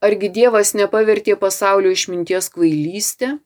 argi 0.06 0.30
Dievas 0.30 0.76
nepavertė 0.78 1.34
pasaulio 1.42 1.90
išminties 1.96 2.52
kvailystę, 2.54 3.40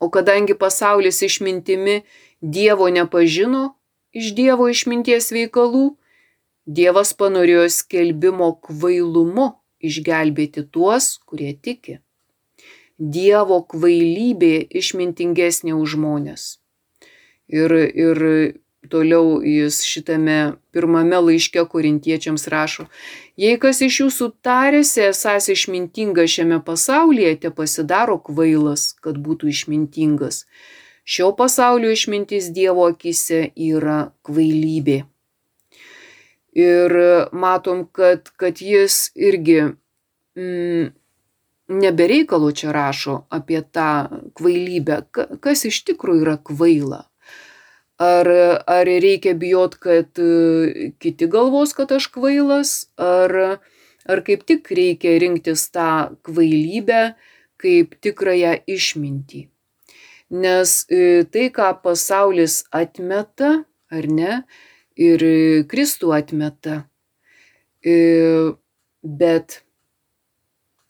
O 0.00 0.08
kadangi 0.08 0.56
pasaulis 0.56 1.22
išmintimi 1.22 2.02
Dievo 2.40 2.88
nepažino 2.88 3.74
iš 4.16 4.32
Dievo 4.34 4.68
išminties 4.72 5.30
veikalų, 5.36 5.96
Dievas 6.66 7.12
panorėjo 7.18 7.66
skelbimo 7.72 8.52
kvailumu 8.64 9.50
išgelbėti 9.84 10.64
tuos, 10.72 11.18
kurie 11.28 11.52
tiki. 11.52 11.98
Dievo 13.00 13.60
kvailybė 13.72 14.54
išmintingesnė 14.80 15.76
už 15.76 15.96
žmonės. 15.96 16.48
Ir, 17.48 17.72
ir 17.74 18.20
Toliau 18.88 19.42
jis 19.44 19.82
šitame 19.84 20.56
pirmame 20.72 21.18
laiške 21.20 21.66
korintiečiams 21.68 22.46
rašo, 22.48 22.86
jei 23.40 23.58
kas 23.60 23.80
iš 23.84 24.00
jūsų 24.02 24.28
tarėsi 24.44 25.06
esas 25.08 25.48
išmintingas 25.52 26.34
šiame 26.34 26.60
pasaulyje, 26.66 27.32
te 27.44 27.50
pasidaro 27.54 28.18
kvailas, 28.26 28.90
kad 29.04 29.18
būtų 29.24 29.50
išmintingas. 29.54 30.44
Šio 31.10 31.32
pasaulio 31.38 31.90
išmintis 31.90 32.50
Dievo 32.54 32.86
akise 32.92 33.48
yra 33.56 34.12
kvailybė. 34.26 35.00
Ir 36.60 36.96
matom, 37.32 37.84
kad, 37.94 38.28
kad 38.36 38.60
jis 38.60 39.08
irgi 39.14 39.60
mm, 39.64 40.90
nebereikalo 41.80 42.50
čia 42.52 42.74
rašo 42.74 43.20
apie 43.30 43.62
tą 43.62 43.92
kvailybę, 44.38 45.04
kas 45.14 45.64
iš 45.70 45.84
tikrųjų 45.88 46.26
yra 46.26 46.36
kvaila 46.42 47.04
Ar, 48.00 48.28
ar 48.64 48.88
reikia 48.88 49.34
bijot, 49.36 49.76
kad 49.76 50.16
e, 50.16 50.92
kiti 51.02 51.26
galvos, 51.28 51.74
kad 51.76 51.90
aš 51.92 52.06
kvailas, 52.14 52.70
ar, 52.96 53.60
ar 54.08 54.22
kaip 54.24 54.46
tik 54.48 54.70
reikia 54.72 55.18
rinktis 55.20 55.66
tą 55.74 56.16
kvailybę 56.24 57.02
kaip 57.60 57.98
tikrąją 58.00 58.54
išmintį. 58.64 59.42
Nes 60.32 60.76
e, 60.88 61.26
tai, 61.28 61.50
ką 61.52 61.74
pasaulis 61.84 62.62
atmeta, 62.72 63.52
ar 63.92 64.08
ne, 64.08 64.40
ir 64.96 65.24
Kristų 65.68 66.14
atmeta, 66.16 66.84
e, 67.84 68.54
bet 69.02 69.60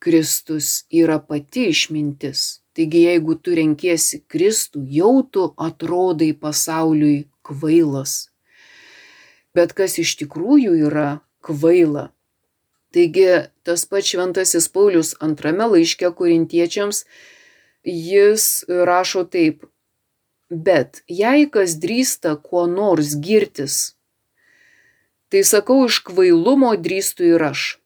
Kristus 0.00 0.84
yra 0.94 1.18
pati 1.20 1.68
išmintis. 1.74 2.59
Taigi 2.76 3.02
jeigu 3.02 3.34
tu 3.34 3.54
renkiesi 3.58 4.20
Kristų, 4.30 4.84
jau 4.94 5.22
tu 5.26 5.48
atrodai 5.58 6.30
pasauliui 6.38 7.26
kvailas. 7.42 8.30
Bet 9.54 9.74
kas 9.74 9.98
iš 9.98 10.14
tikrųjų 10.20 10.76
yra 10.86 11.08
kvaila? 11.42 12.10
Taigi 12.94 13.26
tas 13.66 13.86
pats 13.90 14.12
šventasis 14.12 14.70
Paulius 14.70 15.16
antrame 15.22 15.66
laiške 15.72 16.12
korintiečiams, 16.14 17.04
jis 17.82 18.46
rašo 18.68 19.24
taip, 19.26 19.66
bet 20.50 21.02
jei 21.06 21.46
kas 21.50 21.74
drįsta 21.82 22.36
kuo 22.42 22.66
nors 22.70 23.14
girtis, 23.18 23.94
tai 25.30 25.42
sakau 25.46 25.84
iš 25.86 26.02
kvailumo 26.06 26.74
drįstu 26.78 27.30
ir 27.34 27.50
aš 27.50 27.79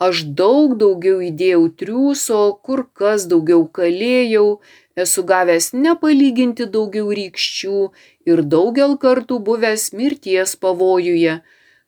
Aš 0.00 0.22
daug 0.38 0.78
daugiau 0.80 1.20
įdėjau 1.20 1.66
triūso, 1.76 2.40
kur 2.64 2.86
kas 2.96 3.26
daugiau 3.28 3.66
kalėjau, 3.68 4.60
esu 4.96 5.22
gavęs 5.22 5.72
nepalyginti 5.76 6.66
daugiau 6.66 7.12
rykščių 7.12 7.90
ir 8.26 8.42
daugel 8.42 8.96
kartų 8.96 9.38
buvęs 9.44 9.92
mirties 9.92 10.56
pavojuje. 10.56 11.42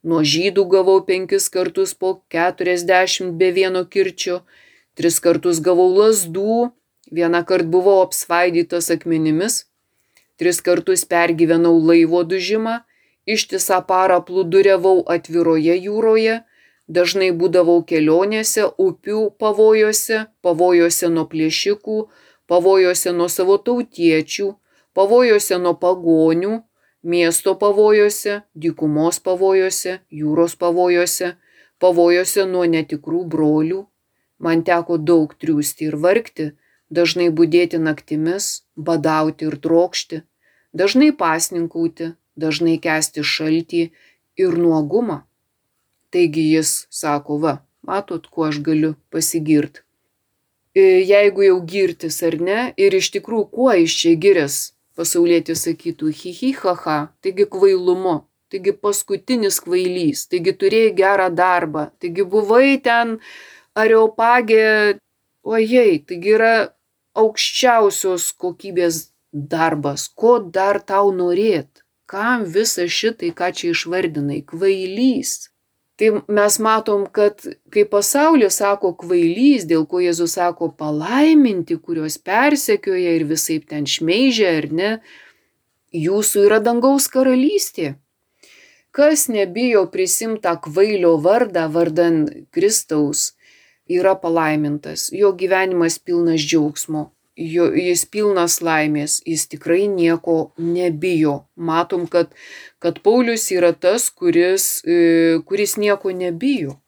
Nuo 0.04 0.20
žydų 0.20 0.66
gavau 0.68 1.00
penkis 1.00 1.48
kartus 1.48 1.94
po 1.94 2.20
keturiasdešimt 2.28 3.38
be 3.40 3.50
vieno 3.56 3.84
kirčio, 3.88 4.42
tris 4.94 5.16
kartus 5.18 5.60
gavau 5.64 5.88
lasdų, 5.96 6.72
vieną 7.10 7.40
kartą 7.48 7.70
buvau 7.72 8.02
apsvaidytas 8.04 8.90
akmenimis, 8.92 9.64
tris 10.36 10.60
kartus 10.60 11.06
pergyvenau 11.08 11.78
laivo 11.80 12.20
dužimą, 12.22 12.82
ištisą 13.24 13.80
parą 13.88 14.20
plūduriavau 14.28 15.00
atviroje 15.08 15.78
jūroje, 15.86 16.42
Dažnai 16.88 17.30
būdavau 17.32 17.80
kelionėse, 17.88 18.66
upių 18.76 19.30
pavojuose, 19.40 20.26
pavojuose 20.44 21.08
nuo 21.08 21.24
plėšikų, 21.24 21.96
pavojuose 22.46 23.12
nuo 23.16 23.28
savo 23.32 23.56
tautiečių, 23.56 24.50
pavojuose 24.92 25.58
nuo 25.58 25.72
pagonių, 25.80 26.60
miesto 27.02 27.54
pavojuose, 27.56 28.42
dykumos 28.54 29.20
pavojuose, 29.24 29.98
jūros 30.10 30.56
pavojuose, 30.60 31.34
pavojuose 31.80 32.44
nuo 32.52 32.64
netikrų 32.68 33.24
brolių. 33.32 33.80
Man 34.44 34.62
teko 34.68 34.98
daug 34.98 35.32
triūsti 35.40 35.88
ir 35.88 35.96
vargti, 35.96 36.52
dažnai 36.90 37.30
būdėti 37.32 37.80
naktimis, 37.80 38.64
badauti 38.76 39.48
ir 39.48 39.56
trokšti, 39.56 40.20
dažnai 40.76 41.14
pasninkauti, 41.16 42.12
dažnai 42.36 42.76
kesti 42.82 43.24
šaltį 43.24 43.86
ir 44.36 44.58
nuogumą. 44.58 45.24
Taigi 46.14 46.44
jis 46.52 46.70
sako, 46.94 47.40
va, 47.42 47.54
matot, 47.82 48.26
kuo 48.30 48.46
aš 48.48 48.60
galiu 48.66 48.92
pasigirti. 49.10 49.82
E, 50.74 50.82
jeigu 51.06 51.42
jau 51.46 51.58
girtis 51.70 52.20
ar 52.26 52.36
ne, 52.48 52.60
ir 52.84 52.94
iš 52.98 53.10
tikrųjų, 53.14 53.46
kuo 53.56 53.72
iš 53.78 53.94
čia 54.00 54.14
girės, 54.24 54.56
pasaulėtis 54.98 55.64
sakytų, 55.66 56.10
hi 56.20 56.32
hi 56.38 56.50
ha 56.60 56.74
ha, 56.84 56.96
taigi 57.22 57.46
kvailumu, 57.50 58.16
taigi 58.50 58.74
paskutinis 58.86 59.60
kvailys, 59.62 60.26
taigi 60.30 60.54
turėjai 60.60 60.92
gerą 61.00 61.28
darbą, 61.34 61.88
taigi 62.02 62.26
buvai 62.34 62.76
ten 62.82 63.16
areopagė, 63.78 64.98
ojei, 65.46 65.98
taigi 66.08 66.34
yra 66.38 66.52
aukščiausios 67.18 68.30
kokybės 68.42 69.00
darbas, 69.30 70.08
ko 70.10 70.38
dar 70.58 70.80
tau 70.82 71.10
norėt, 71.14 71.84
kam 72.10 72.46
visą 72.56 72.86
šitai, 72.90 73.30
ką 73.38 73.50
čia 73.56 73.72
išvardinai, 73.74 74.42
kvailys, 74.50 75.36
Tai 75.96 76.08
mes 76.26 76.56
matom, 76.58 77.04
kad 77.06 77.38
kai 77.70 77.84
pasaulis 77.86 78.58
sako 78.58 78.94
kvailys, 78.98 79.66
dėl 79.70 79.84
ko 79.86 80.00
Jėzus 80.02 80.34
sako 80.34 80.72
palaiminti, 80.74 81.76
kuriuos 81.78 82.18
persekioja 82.18 83.14
ir 83.14 83.26
visai 83.30 83.60
ten 83.62 83.86
šmeižia 83.86 84.56
ar 84.58 84.66
ne, 84.74 84.90
jūsų 85.94 86.48
yra 86.48 86.58
dangaus 86.58 87.06
karalystė. 87.06 87.94
kas 88.94 89.26
nebijo 89.28 89.86
prisimtą 89.90 90.52
kvailio 90.62 91.16
vardą 91.18 91.64
vardan 91.74 92.28
Kristaus, 92.54 93.32
yra 93.90 94.14
palaimintas. 94.14 95.08
Jo 95.12 95.32
gyvenimas 95.34 95.98
pilnas 95.98 96.40
džiaugsmo, 96.40 97.10
jis 97.36 98.04
pilnas 98.06 98.60
laimės, 98.62 99.20
jis 99.26 99.48
tikrai 99.50 99.88
nieko 99.88 100.52
nebijo. 100.58 101.44
Matom, 101.56 102.06
kad, 102.06 102.30
kad 102.78 103.00
Paulius 103.02 103.50
yra 103.50 103.72
tas, 103.72 104.10
kuris, 104.10 104.82
e, 104.86 105.40
kuris 105.46 105.76
nieko 105.76 106.12
nebijo. 106.14 106.78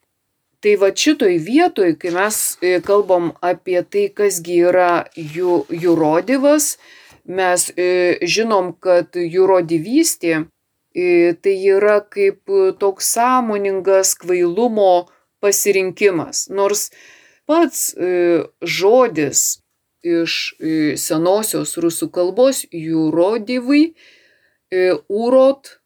Tai 0.60 0.76
va 0.80 0.90
šitoj 0.94 1.36
vietoj, 1.38 1.96
kai 1.98 2.10
mes 2.14 2.58
e, 2.62 2.78
kalbam 2.80 3.32
apie 3.42 3.82
tai, 3.82 4.08
kasgi 4.08 4.62
yra 4.70 5.06
jų, 5.14 5.66
jų 5.70 5.96
rodivas, 5.98 6.76
mes 7.26 7.70
e, 7.76 8.18
žinom, 8.22 8.74
kad 8.80 9.14
jų 9.14 9.46
rodivystė 9.46 10.46
tai 10.96 11.52
yra 11.68 11.98
kaip 12.08 12.48
toks 12.80 13.10
sąmoningas 13.12 14.14
kvailumo 14.16 15.10
pasirinkimas. 15.44 16.46
Nors 16.48 16.86
pats 17.44 17.90
žodis 18.64 19.42
iš 20.06 20.36
e, 20.58 20.94
senosios 21.00 21.74
rusų 21.82 22.08
kalbos 22.14 22.64
jūrodivai, 22.70 23.82
e, 24.70 24.86
urot, 25.08 25.76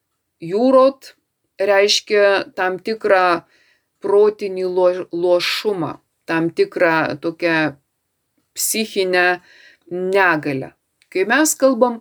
jūrot 0.40 1.14
reiškia 1.60 2.52
tam 2.56 2.78
tikrą 2.80 3.42
protinį 4.00 4.66
lošumą, 5.12 5.98
tam 6.28 6.48
tikrą 6.50 7.16
tokią 7.20 7.58
psichinę 8.56 9.40
negalę. 9.90 10.72
Kai 11.10 11.26
mes 11.28 11.54
kalbam 11.58 12.00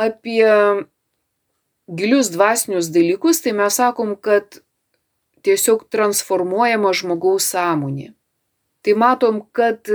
apie 0.00 0.48
gilius 1.86 2.32
dvasinius 2.32 2.90
dalykus, 2.90 3.42
tai 3.44 3.52
mes 3.54 3.78
sakom, 3.78 4.16
kad 4.16 4.60
tiesiog 5.44 5.86
transformuojama 5.92 6.94
žmogaus 6.96 7.50
sąmonė 7.52 8.14
tai 8.84 8.94
matom, 9.00 9.40
kad 9.56 9.88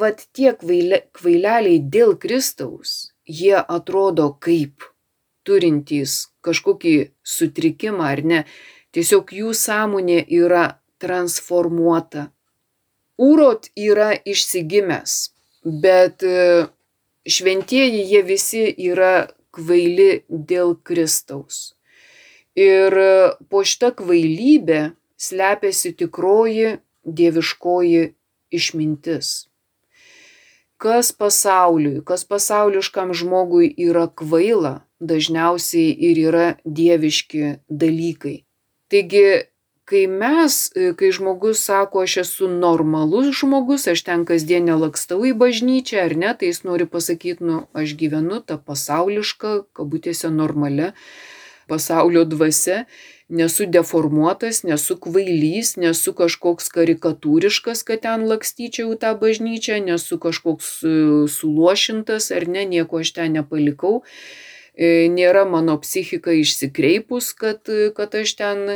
vat 0.00 0.26
tie 0.34 0.52
kvaileliai 0.58 1.78
dėl 1.78 2.16
Kristaus, 2.18 3.12
jie 3.26 3.54
atrodo 3.56 4.32
kaip 4.42 4.82
turintys 5.46 6.26
kažkokį 6.42 6.96
sutrikimą 7.22 8.10
ar 8.14 8.22
ne. 8.26 8.40
Tiesiog 8.94 9.30
jų 9.38 9.52
sąmonė 9.54 10.24
yra 10.32 10.80
transformuota. 11.02 12.30
Urot 13.20 13.70
yra 13.76 14.10
išsigimęs, 14.28 15.14
bet 15.64 16.24
šventieji 17.36 18.02
jie 18.10 18.22
visi 18.26 18.64
yra 18.90 19.28
kvaili 19.56 20.24
dėl 20.28 20.76
Kristaus. 20.84 21.76
Ir 22.56 22.92
po 23.52 23.62
šitą 23.68 23.92
kvailybę 23.96 24.80
slepiasi 25.20 25.92
tikroji 25.96 26.76
dieviškoji 27.04 28.02
išmintis. 28.56 29.46
Kas 30.76 31.12
pasauliui, 31.16 32.02
kas 32.04 32.26
pasauliškam 32.28 33.14
žmogui 33.16 33.70
yra 33.80 34.06
kvaila, 34.12 34.82
dažniausiai 35.00 35.92
ir 36.08 36.20
yra 36.28 36.46
dieviški 36.64 37.56
dalykai. 37.68 38.42
Taigi, 38.92 39.24
kai 39.88 40.04
mes, 40.10 40.58
kai 40.98 41.10
žmogus 41.14 41.62
sako, 41.64 42.02
aš 42.06 42.16
esu 42.24 42.50
normalus 42.50 43.30
žmogus, 43.40 43.86
aš 43.88 44.02
ten 44.08 44.26
kasdien 44.28 44.66
nelakstau 44.68 45.22
į 45.28 45.32
bažnyčią 45.38 46.04
ar 46.04 46.16
ne, 46.18 46.34
tai 46.34 46.50
jis 46.50 46.64
nori 46.66 46.88
pasakyti, 46.90 47.44
nu, 47.46 47.64
aš 47.76 47.96
gyvenu 48.00 48.42
tą 48.44 48.58
pasaulišką, 48.58 49.56
kabutėse 49.76 50.32
normalę 50.32 50.92
pasaulio 51.70 52.24
dvasia 52.28 52.84
nesu 53.28 53.66
deformuotas, 53.66 54.62
nesu 54.62 54.96
kvailys, 55.02 55.74
nesu 55.80 56.14
kažkoks 56.14 56.70
karikatūriškas, 56.74 57.82
kad 57.86 58.04
ten 58.06 58.26
lakstyčiau 58.30 58.94
tą 59.00 59.16
bažnyčią, 59.18 59.80
nesu 59.82 60.18
kažkoks 60.22 60.72
e, 60.86 60.96
suluošintas 61.30 62.30
ar 62.36 62.46
ne, 62.46 62.64
nieko 62.64 63.02
aš 63.02 63.16
ten 63.18 63.34
nepalikau. 63.34 64.02
E, 64.76 65.08
nėra 65.10 65.46
mano 65.48 65.78
psichika 65.82 66.36
išsikreipus, 66.36 67.32
kad, 67.34 67.66
kad 67.96 68.14
aš 68.14 68.34
ten, 68.38 68.66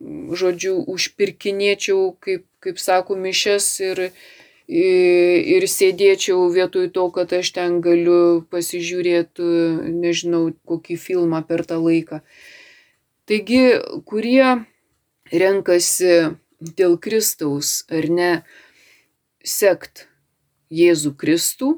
žodžiu, 0.00 0.78
užpirkinėčiau, 0.88 2.14
kaip, 2.24 2.46
kaip 2.64 2.80
sako, 2.80 3.18
mišes 3.20 3.66
ir, 3.84 4.04
ir 4.70 5.66
sėdėčiau 5.66 6.46
vietoj 6.54 6.88
to, 6.94 7.08
kad 7.12 7.34
aš 7.36 7.52
ten 7.58 7.80
galiu 7.84 8.46
pasižiūrėti, 8.54 9.50
nežinau, 9.92 10.46
kokį 10.64 10.96
filmą 10.96 11.42
per 11.44 11.66
tą 11.68 11.82
laiką. 11.82 12.22
Taigi, 13.30 13.78
kurie 14.10 14.64
renkasi 15.30 16.14
dėl 16.58 16.96
Kristaus 16.98 17.84
ar 17.86 18.08
ne 18.10 18.30
sekt 19.46 20.08
Jėzų 20.74 21.12
Kristų, 21.20 21.68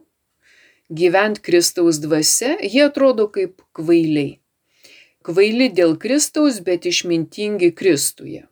gyvent 0.88 1.42
Kristaus 1.44 2.00
dvasia, 2.00 2.54
jie 2.56 2.86
atrodo 2.86 3.28
kaip 3.36 3.60
kvailiai. 3.76 4.38
Kvaili 5.28 5.68
dėl 5.68 5.98
Kristaus, 6.00 6.62
bet 6.64 6.88
išmintingi 6.88 7.74
Kristuje. 7.76 8.46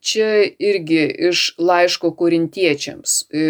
Čia 0.00 0.32
irgi 0.56 1.04
iš 1.28 1.46
laiško 1.60 2.14
korintiečiams. 2.16 3.22
E, 3.28 3.46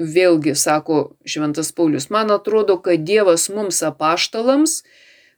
vėlgi, 0.00 0.56
sako 0.56 1.18
Šventas 1.28 1.76
Paulius, 1.76 2.08
man 2.08 2.32
atrodo, 2.32 2.80
kad 2.80 3.04
Dievas 3.04 3.50
mums 3.52 3.84
apaštalams 3.84 4.80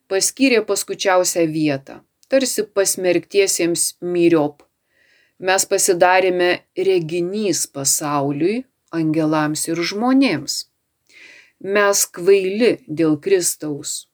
paskyrė 0.07 0.63
paskučiausią 0.63 1.51
vietą 1.51 2.05
tarsi 2.29 2.65
pasmerktiesiems 2.77 3.97
myriop. 4.01 4.63
Mes 5.39 5.67
pasidarėme 5.69 6.51
reginys 6.89 7.67
pasauliui, 7.69 8.65
angelams 8.97 9.67
ir 9.69 9.83
žmonėms. 9.91 10.65
Mes 11.77 12.03
kvaili 12.17 12.73
dėl 12.89 13.19
Kristaus. 13.21 14.07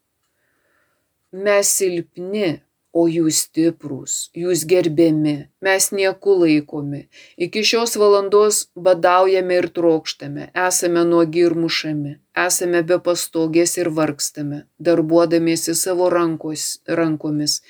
Mes 1.33 1.71
silpni, 1.79 2.61
o 2.93 3.07
jūs 3.09 3.47
stiprūs, 3.47 4.15
jūs 4.37 4.67
gerbiami, 4.69 5.49
mes 5.65 5.89
nieku 5.97 6.35
laikomi. 6.43 7.07
Iki 7.41 7.63
šios 7.65 7.97
valandos 7.97 8.67
badaujame 8.77 9.57
ir 9.63 9.69
trokštame, 9.73 10.51
esame 10.67 11.07
nuogi 11.09 11.47
ir 11.47 11.57
mušami, 11.57 12.19
esame 12.47 12.83
be 12.85 13.01
pastogės 13.07 13.79
ir 13.81 13.89
vargstame, 13.97 14.67
darbuodamiesi 14.79 15.75
savo 15.79 16.11
rankos, 16.13 16.83
rankomis 17.01 17.63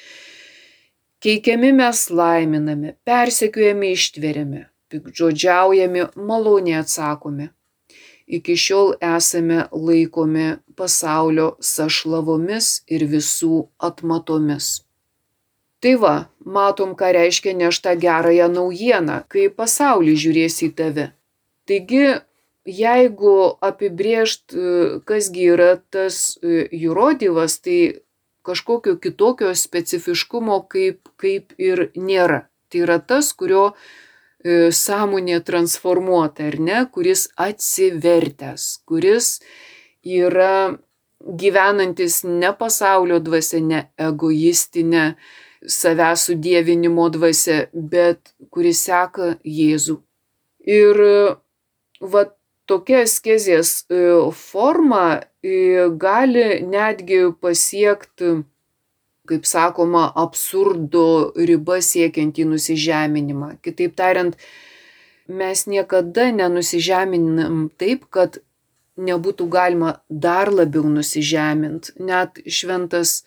Keikiami 1.23 1.71
mes 1.73 1.99
laiminami, 2.11 2.97
persekiojami 3.07 3.93
ištveriami, 3.95 4.63
pikdžodžiaujami, 4.91 6.03
maloniai 6.19 6.81
atsakome. 6.83 7.53
Iki 8.27 8.57
šiol 8.59 8.91
esame 8.99 9.69
laikomi 9.71 10.49
pasaulio 10.75 11.47
sašlavomis 11.63 12.73
ir 12.91 13.07
visų 13.15 13.69
atmatomis. 13.79 14.81
Tai 15.83 15.95
va, 16.03 16.17
matom, 16.43 16.99
ką 16.99 17.15
reiškia 17.15 17.55
nešta 17.55 17.95
gerąją 18.03 18.51
naujieną, 18.51 19.23
kai 19.31 19.47
pasaulį 19.47 20.19
žiūrės 20.25 20.59
į 20.67 20.75
tave. 20.79 21.09
Taigi, 21.71 22.05
jeigu 22.67 23.37
apibriežt, 23.71 24.59
kasgi 25.07 25.51
yra 25.55 25.77
tas 25.95 26.39
įrodyvas, 26.43 27.61
tai 27.63 27.79
kažkokio 28.47 28.97
kitokio 29.03 29.55
specifiškumo 29.55 30.63
kaip, 30.73 31.11
kaip 31.21 31.55
ir 31.59 31.89
nėra. 31.97 32.47
Tai 32.73 32.85
yra 32.87 32.99
tas, 32.99 33.33
kurio 33.37 33.73
e, 33.73 34.71
sąmonė 34.73 35.43
transformuota, 35.47 36.49
ar 36.51 36.59
ne, 36.61 36.81
kuris 36.95 37.29
atsivertęs, 37.37 38.67
kuris 38.89 39.37
yra 40.03 40.75
gyvenantis 41.23 42.23
ne 42.25 42.51
pasaulio 42.59 43.21
dvasia, 43.23 43.61
ne 43.63 43.83
egoistinė 44.01 45.05
savęs 45.63 46.27
sudėvinimo 46.29 47.07
dvasia, 47.15 47.67
bet 47.73 48.33
kuris 48.51 48.83
seka 48.89 49.37
Jėzų. 49.47 50.01
Ir 50.67 51.03
va 52.03 52.25
tokia 52.71 53.03
askezės 53.07 53.83
e, 53.91 54.01
forma 54.37 55.05
gali 55.99 56.63
netgi 56.63 57.33
pasiekti, 57.43 58.43
kaip 59.27 59.47
sakoma, 59.47 60.11
absurdo 60.19 61.33
ribą 61.37 61.81
siekiantį 61.83 62.47
nusižeminimą. 62.53 63.57
Kitaip 63.63 63.97
tariant, 63.99 64.37
mes 65.27 65.67
niekada 65.67 66.31
nenusižeminam 66.35 67.69
taip, 67.79 68.07
kad 68.11 68.39
nebūtų 68.99 69.49
galima 69.51 69.97
dar 70.09 70.53
labiau 70.53 70.85
nusižeminti. 70.91 71.97
Net 72.03 72.43
šventas 72.47 73.23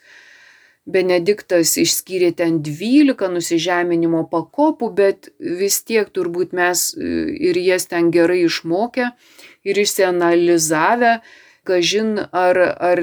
Benediktas 0.85 1.71
išskyrė 1.81 2.29
ten 2.37 2.59
12 2.61 3.31
nusižeminimo 3.33 4.27
pakopų, 4.29 4.91
bet 4.93 5.31
vis 5.39 5.79
tiek 5.81 6.11
turbūt 6.13 6.53
mes 6.53 6.91
e, 6.93 7.09
ir 7.49 7.57
jas 7.57 7.89
ten 7.89 8.11
gerai 8.13 8.43
išmokę 8.45 9.09
ir 9.65 9.81
išsianalizavę, 9.81 11.17
kažin 11.65 12.19
ar, 12.29 12.61
ar 12.77 13.01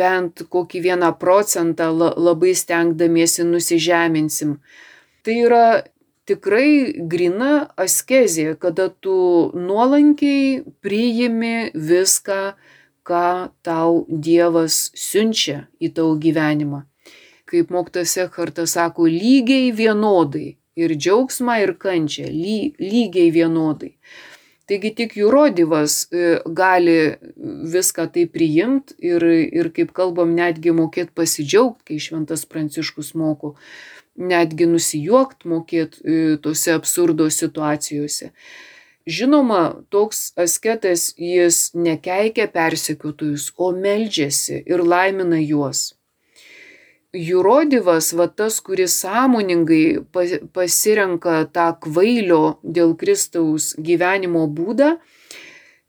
bent 0.00 0.46
kokį 0.48 0.80
vieną 0.88 1.12
procentą 1.20 1.90
labai 1.92 2.54
stengdamiesi 2.56 3.44
nusižeminsim. 3.44 4.56
Tai 5.20 5.36
yra 5.44 5.64
tikrai 6.24 7.04
grina 7.10 7.68
askezė, 7.76 8.54
kada 8.56 8.88
tu 8.88 9.50
nuolankiai 9.52 10.62
priimi 10.80 11.70
viską, 11.74 12.42
ką 13.04 13.26
tau 13.66 14.04
Dievas 14.08 14.86
siunčia 14.96 15.66
į 15.82 15.92
tavo 15.96 16.16
gyvenimą. 16.20 16.86
Kaip 17.50 17.70
moktas 17.74 18.14
Ekhartas 18.22 18.76
sako, 18.76 19.08
lygiai 19.10 19.72
vienodai. 19.74 20.54
Ir 20.78 20.94
džiaugsmą, 20.94 21.56
ir 21.64 21.74
kančią. 21.82 22.28
Ly, 22.30 22.58
lygiai 22.78 23.32
vienodai. 23.34 23.96
Taigi 24.70 24.92
tik 24.94 25.16
jūrodivas 25.18 25.94
e, 26.14 26.26
gali 26.54 27.16
viską 27.72 28.04
tai 28.14 28.28
priimti 28.30 28.94
ir, 29.02 29.24
ir 29.50 29.72
kaip 29.74 29.90
kalbam, 29.96 30.36
netgi 30.38 30.70
mokėti 30.70 31.10
pasidžiaugti, 31.18 31.88
kai 31.90 31.98
šventas 31.98 32.46
pranciškus 32.46 33.10
moko, 33.18 33.56
netgi 34.14 34.70
nusijuokti 34.70 35.50
mokėti 35.50 36.04
e, 36.04 36.20
tose 36.44 36.76
absurdo 36.78 37.26
situacijose. 37.34 38.30
Žinoma, 39.10 39.62
toks 39.90 40.28
asketas 40.38 41.08
jis 41.18 41.72
nekeikia 41.74 42.46
persekiotojus, 42.54 43.50
o 43.58 43.72
meldžiasi 43.74 44.62
ir 44.70 44.86
laimina 44.86 45.42
juos 45.42 45.88
jurodivas 47.12 48.12
va 48.14 48.26
tas 48.28 48.60
kuris 48.62 48.94
sąmoningai 49.02 49.98
pasirenka 50.54 51.44
tą 51.54 51.72
kvailio 51.82 52.42
dėl 52.62 52.94
Kristaus 53.00 53.74
gyvenimo 53.78 54.46
būdą, 54.46 54.96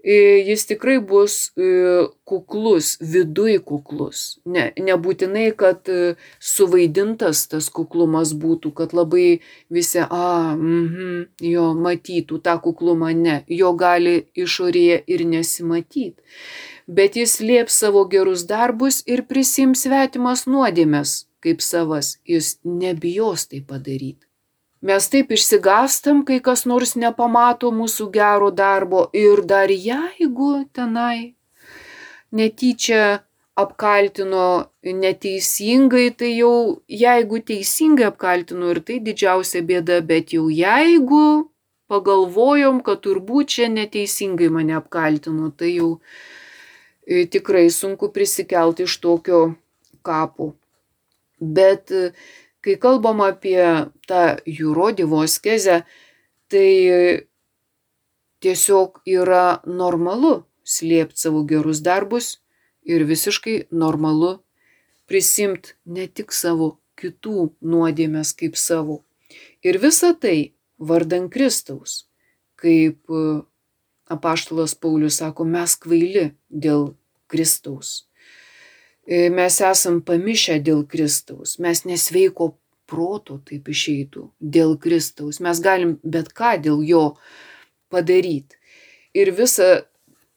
jis 0.04 0.66
tikrai 0.70 0.98
bus 1.00 1.52
e, 1.58 2.08
kuklus, 2.26 2.96
viduj 3.02 3.60
kuklus. 3.68 4.40
Ne, 4.46 4.72
nebūtinai, 4.78 5.52
kad 5.58 5.90
e, 5.92 6.16
suvaidintas 6.40 7.46
tas 7.52 7.70
kuklumas 7.74 8.34
būtų, 8.34 8.74
kad 8.78 8.96
labai 8.98 9.42
visi, 9.70 10.02
a, 10.02 10.58
mhm, 10.58 11.26
jo 11.46 11.72
matytų 11.78 12.42
tą 12.46 12.58
kuklumą, 12.64 13.14
ne, 13.18 13.42
jo 13.50 13.74
gali 13.78 14.22
išorėje 14.36 15.02
ir 15.08 15.26
nesimatyti 15.30 16.20
bet 16.92 17.16
jis 17.16 17.40
lieps 17.40 17.78
savo 17.80 18.04
gerus 18.10 18.42
darbus 18.50 19.00
ir 19.08 19.22
prisims 19.30 19.86
svetimas 19.86 20.44
nuodėmes 20.50 21.22
kaip 21.42 21.62
savas, 21.66 22.18
jis 22.26 22.58
nebijos 22.64 23.48
tai 23.50 23.62
padaryti. 23.66 24.31
Mes 24.82 25.08
taip 25.14 25.32
išsigastam, 25.36 26.24
kai 26.26 26.40
kas 26.42 26.66
nors 26.66 26.96
nepamato 26.98 27.70
mūsų 27.76 28.08
gero 28.16 28.50
darbo 28.50 29.04
ir 29.14 29.44
dar 29.46 29.70
jeigu 29.70 30.66
tenai 30.74 31.36
netyčia 32.34 33.22
apkaltino 33.62 34.48
neteisingai, 34.82 36.08
tai 36.18 36.32
jau 36.40 36.82
jeigu 36.90 37.44
teisingai 37.46 38.10
apkaltino 38.10 38.74
ir 38.74 38.82
tai 38.88 38.98
didžiausia 39.06 39.62
bėda, 39.62 40.02
bet 40.02 40.34
jau 40.34 40.48
jeigu 40.50 41.52
pagalvojom, 41.92 42.82
kad 42.82 43.04
turbūt 43.06 43.58
čia 43.58 43.70
neteisingai 43.70 44.50
mane 44.50 44.74
apkaltino, 44.80 45.52
tai 45.54 45.76
jau 45.76 45.98
E, 47.12 47.26
tikrai 47.26 47.70
sunku 47.70 48.12
prisikelti 48.14 48.86
iš 48.88 49.00
tokio 49.02 49.40
kapo. 50.06 50.52
Bet 51.42 51.92
e, 51.92 52.12
kai 52.62 52.78
kalbam 52.82 53.24
apie 53.26 53.90
tą 54.10 54.38
jūrodį 54.46 55.08
voskezę, 55.10 55.82
tai 56.52 56.70
tiesiog 58.42 59.02
yra 59.08 59.62
normalu 59.66 60.42
slėpti 60.66 61.26
savo 61.26 61.44
gerus 61.48 61.82
darbus 61.86 62.38
ir 62.84 63.06
visiškai 63.06 63.68
normalu 63.72 64.40
prisimti 65.10 65.76
ne 65.86 66.08
tik 66.08 66.34
savo 66.34 66.78
kitų 67.02 67.52
nuodėmės 67.62 68.34
kaip 68.38 68.58
savo. 68.60 69.02
Ir 69.66 69.80
visa 69.82 70.14
tai 70.14 70.54
vardan 70.78 71.30
Kristaus, 71.34 72.06
kaip 72.60 73.10
e, 73.10 73.42
apaštalas 74.12 74.76
Paulius 74.76 75.20
sako, 75.22 75.46
mes 75.46 75.76
kvaili 75.82 76.32
dėl 76.50 76.94
Kristaus. 77.32 78.08
E, 79.12 79.28
mes 79.28 79.58
esam 79.68 80.00
pamišę 80.08 80.62
dėl 80.64 80.86
Kristaus, 80.88 81.58
mes 81.60 81.84
nesveiko 81.84 82.54
proto 82.88 83.42
taip 83.48 83.68
išeitų 83.68 84.30
dėl 84.40 84.78
Kristaus, 84.80 85.42
mes 85.44 85.60
galim 85.60 85.98
bet 86.04 86.30
ką 86.38 86.54
dėl 86.64 86.80
jo 86.88 87.04
padaryti. 87.92 88.56
Ir 89.12 89.34
visa 89.36 89.84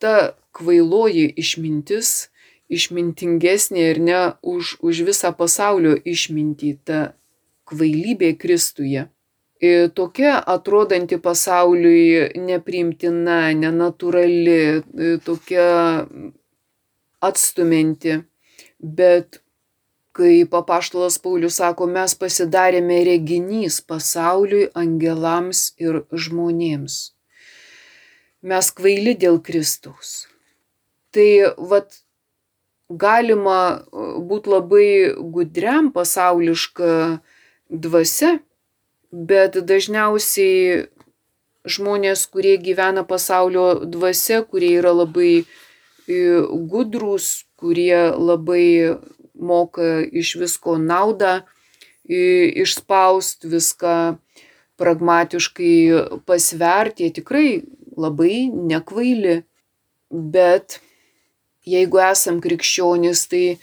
ta 0.03 0.35
kvailoji 0.59 1.29
išmintis, 1.39 2.33
išmintingesnė 2.67 3.87
ir 3.93 4.03
ne 4.03 4.19
už, 4.43 4.77
už 4.83 5.05
visą 5.07 5.31
pasaulio 5.39 5.95
išmintį, 5.95 6.75
ta 6.83 7.01
kvailybė 7.71 8.35
Kristuje. 8.43 9.07
Ir 9.63 9.87
e, 9.87 9.89
tokia 9.95 10.35
atrodanti 10.59 11.23
pasauliui 11.23 12.43
nepriimtina, 12.43 13.39
nenatūrali, 13.55 14.61
e, 14.83 15.17
tokia 15.23 15.67
atstumianti, 17.23 18.19
bet 18.85 19.41
kaip 20.15 20.55
apaštalas 20.55 21.17
Paulius 21.19 21.59
sako, 21.59 21.89
mes 21.91 22.15
pasidarėme 22.15 23.01
reginys 23.09 23.81
pasauliui, 23.83 24.69
angelams 24.79 25.73
ir 25.81 26.05
žmonėms. 26.13 26.99
Mes 28.45 28.71
kvaili 28.77 29.17
dėl 29.19 29.41
Kristaus. 29.43 30.29
Tai 31.15 31.29
vad 31.59 31.97
galima 32.91 33.83
būti 33.91 34.53
labai 34.53 34.89
gudriam 35.35 35.91
pasauliška 35.95 36.91
dvasia, 37.71 38.37
bet 39.11 39.57
dažniausiai 39.67 40.85
žmonės, 41.65 42.27
kurie 42.29 42.59
gyvena 42.61 43.07
pasaulio 43.09 43.81
dvasia, 43.89 44.43
kurie 44.45 44.75
yra 44.79 44.93
labai 44.93 45.47
gudrus, 46.07 47.47
kurie 47.65 48.13
labai 48.13 48.93
moka 49.35 50.03
iš 50.13 50.35
visko 50.37 50.77
naudą 50.77 51.39
išspaust 52.05 53.47
viską 53.49 53.95
pragmatiškai 54.77 55.77
pasverti, 56.29 57.07
jie 57.07 57.15
tikrai 57.21 57.49
labai 57.97 58.51
nekvaili. 58.53 59.41
Bet 60.11 60.79
jeigu 61.65 62.03
esam 62.05 62.43
krikščionis, 62.45 63.25
tai 63.33 63.57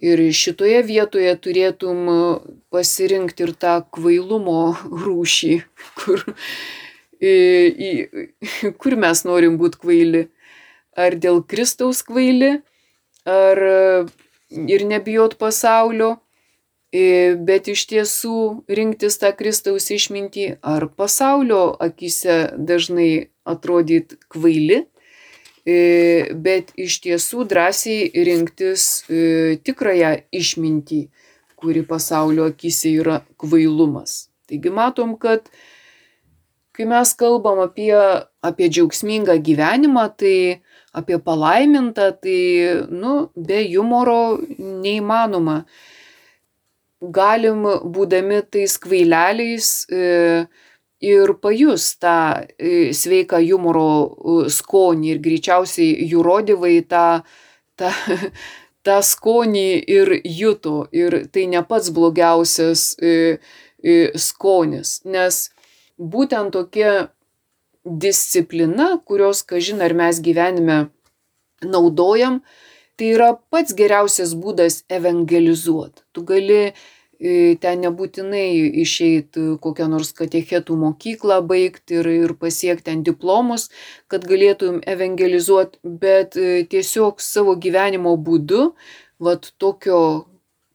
ir 0.00 0.22
šitoje 0.32 0.84
vietoje 0.86 1.32
turėtum 1.42 2.06
pasirinkti 2.70 3.48
ir 3.48 3.54
tą 3.58 3.80
kvailumo 3.90 4.60
rūšį, 5.04 5.54
kur, 5.98 6.24
kur 8.78 9.00
mes 9.04 9.24
norim 9.26 9.58
būti 9.60 9.82
kvaili 9.82 10.28
ar 10.96 11.16
dėl 11.18 11.42
Kristaus 11.46 12.04
kvaili, 12.06 12.60
ar 13.30 13.62
ir 14.50 14.84
nebijot 14.90 15.36
pasaulio, 15.38 16.16
bet 17.46 17.68
iš 17.70 17.84
tiesų 17.90 18.36
rinktis 18.66 19.20
tą 19.22 19.30
Kristaus 19.38 19.86
išmintį, 19.94 20.46
ar 20.62 20.88
pasaulio 20.98 21.76
akise 21.78 22.50
dažnai 22.58 23.30
atrodyt 23.46 24.16
kvaili, 24.32 24.82
bet 26.42 26.72
iš 26.74 26.98
tiesų 27.04 27.46
drąsiai 27.46 28.10
rinktis 28.26 29.04
tikrąją 29.62 30.14
išmintį, 30.34 31.02
kuri 31.60 31.84
pasaulio 31.86 32.48
akise 32.50 32.96
yra 33.02 33.20
kvailumas. 33.38 34.30
Taigi 34.50 34.72
matom, 34.74 35.14
kad 35.20 35.46
kai 36.74 36.88
mes 36.88 37.12
kalbam 37.14 37.60
apie, 37.62 37.94
apie 38.42 38.70
džiaugsmingą 38.72 39.36
gyvenimą, 39.46 40.08
tai 40.18 40.64
apie 40.92 41.18
palaimintą, 41.22 42.10
tai, 42.22 42.40
nu, 42.90 43.30
be 43.36 43.62
humoro 43.70 44.40
neįmanoma. 44.58 45.60
Galim, 47.00 47.62
būdami 47.94 48.42
tais 48.52 48.74
kvaileliais, 48.82 49.68
e, 49.88 50.08
ir 51.00 51.32
pajus 51.40 51.94
tą 52.02 52.16
e, 52.58 52.90
sveiką 52.92 53.40
humoro 53.46 53.86
e, 54.04 54.34
skonį 54.52 55.14
ir 55.14 55.22
greičiausiai 55.24 56.10
jūrodivai 56.10 56.74
tą, 56.90 57.06
tą, 57.80 57.94
tą 58.86 58.98
skonį 59.06 59.68
ir 59.86 60.12
juto. 60.24 60.82
Ir 60.92 61.22
tai 61.32 61.46
ne 61.54 61.64
pats 61.64 61.88
blogiausias 61.94 62.92
skonis, 64.20 64.98
nes 65.08 65.38
būtent 65.96 66.52
tokie 66.52 66.90
disciplina, 67.84 68.98
kurios, 69.04 69.42
kažin 69.42 69.80
ar 69.80 69.94
mes 69.96 70.20
gyvenime 70.20 70.90
naudojam, 71.64 72.40
tai 72.96 73.12
yra 73.16 73.32
pats 73.52 73.74
geriausias 73.76 74.34
būdas 74.36 74.82
evangelizuoti. 74.92 76.02
Tu 76.12 76.24
gali 76.28 76.62
ten 77.60 77.82
nebūtinai 77.84 78.46
išeiti 78.80 79.58
kokią 79.60 79.90
nors 79.92 80.14
katechetų 80.16 80.76
mokyklą 80.80 81.42
baigti 81.44 81.98
ir, 82.00 82.08
ir 82.08 82.32
pasiekti 82.40 82.88
ten 82.88 83.02
diplomus, 83.04 83.68
kad 84.08 84.24
galėtum 84.28 84.80
evangelizuoti, 84.88 85.80
bet 85.84 86.38
tiesiog 86.72 87.20
savo 87.20 87.58
gyvenimo 87.60 88.14
būdu, 88.16 88.70
vad 89.20 89.50
tokio 89.60 90.00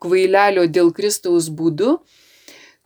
kvailelio 0.05 0.67
dėl 0.69 0.93
Kristaus 0.93 1.49
būdu, 1.49 1.97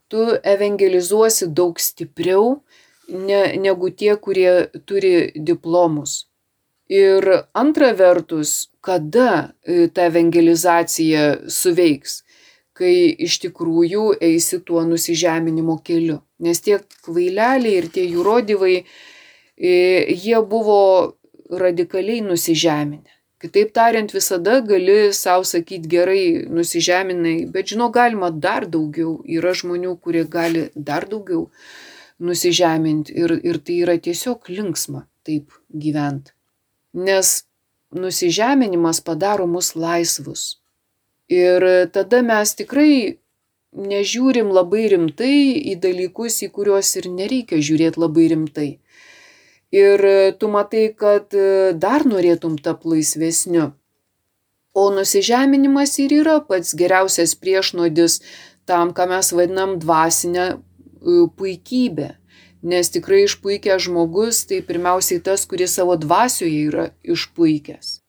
tu 0.08 0.24
evangelizuosi 0.40 1.52
daug 1.52 1.80
stipriau 1.84 2.62
ne, 3.10 3.44
negu 3.58 3.92
tie, 3.92 4.16
kurie 4.16 4.70
turi 4.86 5.32
diplomus. 5.36 6.26
Ir 6.90 7.26
antra 7.54 7.92
vertus, 7.94 8.70
kada 8.82 9.54
ta 9.94 10.08
evangelizacija 10.10 11.26
suveiks? 11.46 12.24
kai 12.80 13.12
iš 13.28 13.40
tikrųjų 13.44 14.06
eisi 14.24 14.62
tuo 14.66 14.84
nusižeminimo 14.88 15.80
keliu. 15.86 16.22
Nes 16.40 16.62
tie 16.64 16.80
kvaileliai 17.06 17.76
ir 17.82 17.90
tie 17.92 18.06
jų 18.08 18.24
rodivai, 18.24 18.76
e, 19.60 19.72
jie 20.16 20.40
buvo 20.54 20.82
radikaliai 21.64 22.24
nusižeminę. 22.24 23.18
Kitaip 23.40 23.72
tariant, 23.76 24.12
visada 24.12 24.58
gali 24.68 25.14
savo 25.16 25.46
sakyti 25.48 25.88
gerai, 25.92 26.24
nusižeminai, 26.52 27.38
bet 27.52 27.72
žinau, 27.72 27.88
galima 27.96 28.32
dar 28.32 28.68
daugiau. 28.68 29.22
Yra 29.24 29.54
žmonių, 29.56 29.96
kurie 30.04 30.26
gali 30.28 30.68
dar 30.76 31.08
daugiau 31.08 31.48
nusižeminti 32.20 33.16
ir, 33.16 33.36
ir 33.44 33.60
tai 33.64 33.80
yra 33.86 33.96
tiesiog 33.98 34.50
linksma 34.52 35.06
taip 35.28 35.54
gyventi. 35.72 36.34
Nes 36.94 37.44
nusižeminimas 37.96 39.02
padaro 39.06 39.48
mus 39.48 39.76
laisvus. 39.76 40.60
Ir 41.30 41.64
tada 41.94 42.22
mes 42.26 42.54
tikrai 42.58 43.20
nežiūrim 43.78 44.50
labai 44.54 44.88
rimtai 44.94 45.34
į 45.72 45.76
dalykus, 45.82 46.42
į 46.46 46.50
kuriuos 46.54 46.96
ir 46.98 47.10
nereikia 47.14 47.62
žiūrėti 47.62 48.02
labai 48.02 48.30
rimtai. 48.34 48.70
Ir 49.70 50.02
tu 50.42 50.50
matai, 50.50 50.88
kad 50.98 51.30
dar 51.78 52.06
norėtum 52.10 52.58
tapti 52.58 52.96
laisvesniu. 52.96 53.70
O 54.74 54.90
nusižeminimas 54.94 55.94
ir 56.02 56.16
yra 56.22 56.40
pats 56.46 56.74
geriausias 56.78 57.36
priešnodis 57.38 58.20
tam, 58.70 58.94
ką 58.98 59.06
mes 59.10 59.30
vadinam 59.34 59.78
dvasinę 59.82 60.48
puikybę. 61.38 62.16
Nes 62.62 62.92
tikrai 62.92 63.24
išpuikęs 63.24 63.86
žmogus 63.88 64.44
tai 64.50 64.60
pirmiausiai 64.68 65.22
tas, 65.24 65.46
kuris 65.48 65.78
savo 65.78 65.96
dvasioje 65.96 66.66
yra 66.68 66.90
išpuikęs. 67.08 68.00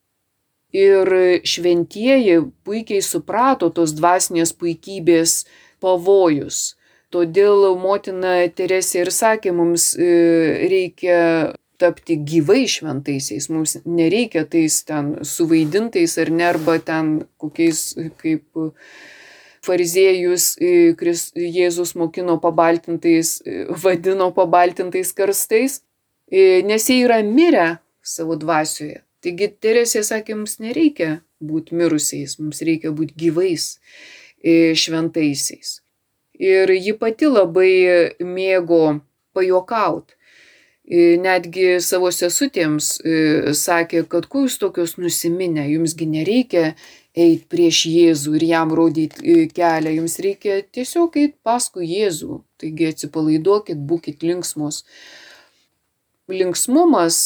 Ir 0.75 1.07
šventieji 1.47 2.37
puikiai 2.67 3.03
suprato 3.03 3.71
tos 3.75 3.95
dvasinės 3.95 4.51
puikybės 4.59 5.45
pavojus. 5.83 6.75
Todėl 7.11 7.73
motina 7.79 8.37
Teresė 8.55 9.03
ir 9.03 9.11
sakė, 9.11 9.51
mums 9.55 9.91
e, 9.99 10.11
reikia 10.71 11.17
tapti 11.81 12.15
gyvai 12.15 12.65
šventaisiais, 12.69 13.49
mums 13.51 13.79
nereikia 13.83 14.45
tais 14.47 14.81
ten 14.87 15.15
suvaidintais 15.27 16.17
ar 16.21 16.31
ne, 16.31 16.45
arba 16.53 16.77
ten 16.79 17.13
kokiais 17.41 17.81
kaip 18.21 18.45
fariziejus 19.65 20.55
e, 20.61 20.93
Jėzus 21.35 21.93
mokino 21.99 22.37
pabaltintais, 22.41 23.39
e, 23.45 23.65
vadino 23.83 24.31
pabaltintais 24.35 25.13
karstais, 25.13 25.81
nes 26.31 26.85
jie 26.87 27.01
yra 27.03 27.19
mirę 27.27 27.81
savo 28.01 28.37
dvasioje. 28.39 29.01
Taigi 29.21 29.51
Teresė 29.61 30.01
sakė, 30.07 30.33
mums 30.39 30.57
nereikia 30.63 31.19
būti 31.43 31.75
mirusiais, 31.77 32.37
mums 32.39 32.61
reikia 32.65 32.93
būti 32.95 33.17
gyvais 33.19 33.75
e, 34.41 34.73
šventaisiais. 34.77 35.81
Ir 36.41 36.71
ji 36.73 36.95
pati 36.97 37.29
labai 37.29 37.73
mėgo 38.25 39.01
pajokauti. 39.35 40.17
E, 40.91 41.15
netgi 41.23 41.77
savo 41.79 42.09
sesutėms 42.11 42.97
e, 42.99 43.13
sakė, 43.55 44.03
kad 44.11 44.25
kuo 44.27 44.43
jūs 44.43 44.57
tokios 44.59 44.97
nusiminę, 44.99 45.63
jumsgi 45.71 46.07
nereikia 46.11 46.73
eiti 47.15 47.47
prieš 47.51 47.85
Jėzų 47.87 48.35
ir 48.35 48.45
jam 48.49 48.73
rodyti 48.75 49.45
kelią, 49.55 49.95
jums 50.01 50.17
reikia 50.23 50.59
tiesiog 50.67 51.15
eiti 51.21 51.37
paskui 51.47 51.87
Jėzų. 51.87 52.41
Taigi 52.59 52.91
atsipalaiduokit, 52.91 53.79
būkite 53.87 54.27
linksmos. 54.27 54.83
Linksmumas 56.31 57.23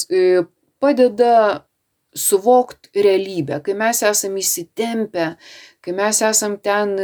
padeda 0.82 1.65
suvokt 2.16 2.90
realybę, 2.96 3.60
kai 3.64 3.76
mes 3.78 4.00
esam 4.08 4.38
įsitempę, 4.40 5.28
kai 5.84 5.94
mes 5.94 6.22
esam 6.26 6.56
ten 6.64 6.96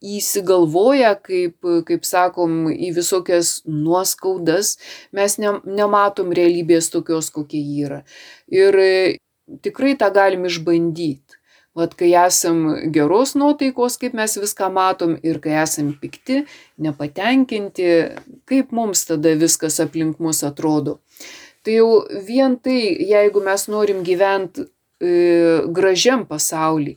įsigalvoję, 0.00 1.10
kaip, 1.26 1.70
kaip 1.88 2.06
sakom, 2.06 2.70
į 2.70 2.92
visokias 2.96 3.58
nuoskaudas, 3.66 4.76
mes 5.12 5.36
ne, 5.42 5.56
nematom 5.66 6.32
realybės 6.36 6.92
tokios, 6.94 7.32
kokia 7.34 7.60
ji 7.60 7.86
yra. 7.88 8.00
Ir 8.54 8.80
tikrai 9.66 9.96
tą 9.98 10.12
galim 10.14 10.46
išbandyti. 10.48 11.42
Vat 11.72 11.94
kai 11.96 12.10
esam 12.20 12.66
geros 12.92 13.30
nuotaikos, 13.32 13.94
kaip 13.96 14.12
mes 14.12 14.34
viską 14.36 14.66
matom 14.74 15.14
ir 15.24 15.38
kai 15.40 15.54
esam 15.62 15.94
pikti, 15.96 16.42
nepatenkinti, 16.84 17.86
kaip 18.44 18.74
mums 18.76 19.06
tada 19.08 19.32
viskas 19.40 19.80
aplink 19.80 20.20
mus 20.20 20.42
atrodo. 20.44 20.98
Tai 21.62 21.74
jau 21.78 21.90
vien 22.26 22.56
tai, 22.58 22.78
jeigu 23.06 23.42
mes 23.44 23.68
norim 23.70 24.02
gyventi 24.02 24.64
e, 24.66 25.12
gražiam 25.70 26.24
pasaulyje, 26.26 26.96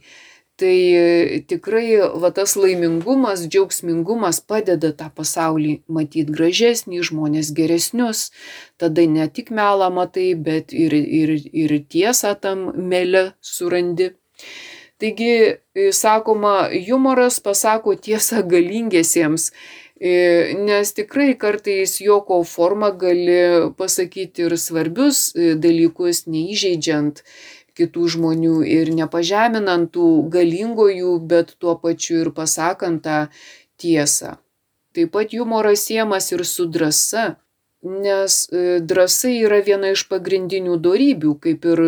tai 0.56 0.78
e, 0.96 1.40
tikrai 1.50 2.00
va 2.22 2.32
tas 2.34 2.56
laimingumas, 2.56 3.44
džiaugsmingumas 3.52 4.40
padeda 4.50 4.94
tą 4.96 5.10
pasaulį 5.14 5.74
matyti 5.92 6.32
gražesnį, 6.32 7.02
žmonės 7.10 7.52
geresnius, 7.58 8.30
tada 8.82 9.06
ne 9.06 9.28
tik 9.28 9.52
melą 9.52 9.92
matai, 9.94 10.32
bet 10.48 10.74
ir, 10.74 10.96
ir, 10.96 11.36
ir 11.52 11.76
tiesą 11.92 12.34
tam 12.40 12.72
melę 12.90 13.28
surandi. 13.44 14.14
Taigi, 14.98 15.34
e, 15.76 15.90
sakoma, 15.92 16.70
humoras 16.88 17.42
pasako 17.44 17.98
tiesą 18.00 18.46
galingiesiems 18.48 19.52
nes 20.06 20.92
tikrai 20.94 21.34
kartais 21.40 21.98
juoko 22.02 22.44
forma 22.44 22.92
gali 22.92 23.72
pasakyti 23.78 24.46
ir 24.46 24.58
svarbius 24.60 25.32
e, 25.34 25.56
dalykus, 25.56 26.26
neįžeidžiant 26.30 27.24
kitų 27.76 28.08
žmonių 28.14 28.60
ir 28.70 28.92
nepažeminant 28.96 29.90
tų 29.96 30.30
galingojų, 30.32 31.18
bet 31.32 31.56
tuo 31.60 31.76
pačiu 31.82 32.22
ir 32.22 32.32
pasakant 32.38 33.04
tą 33.08 33.18
tiesą. 33.82 34.38
Taip 34.96 35.12
pat 35.12 35.34
humoras 35.36 35.88
siemas 35.90 36.30
ir 36.32 36.46
su 36.46 36.70
drąsa, 36.70 37.36
nes 37.84 38.46
e, 38.52 38.80
drąsa 38.80 39.34
yra 39.34 39.60
viena 39.66 39.92
iš 39.96 40.06
pagrindinių 40.12 40.78
darybių, 40.86 41.36
kaip 41.42 41.66
ir 41.74 41.86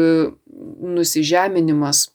nusižeminimas. 0.98 2.08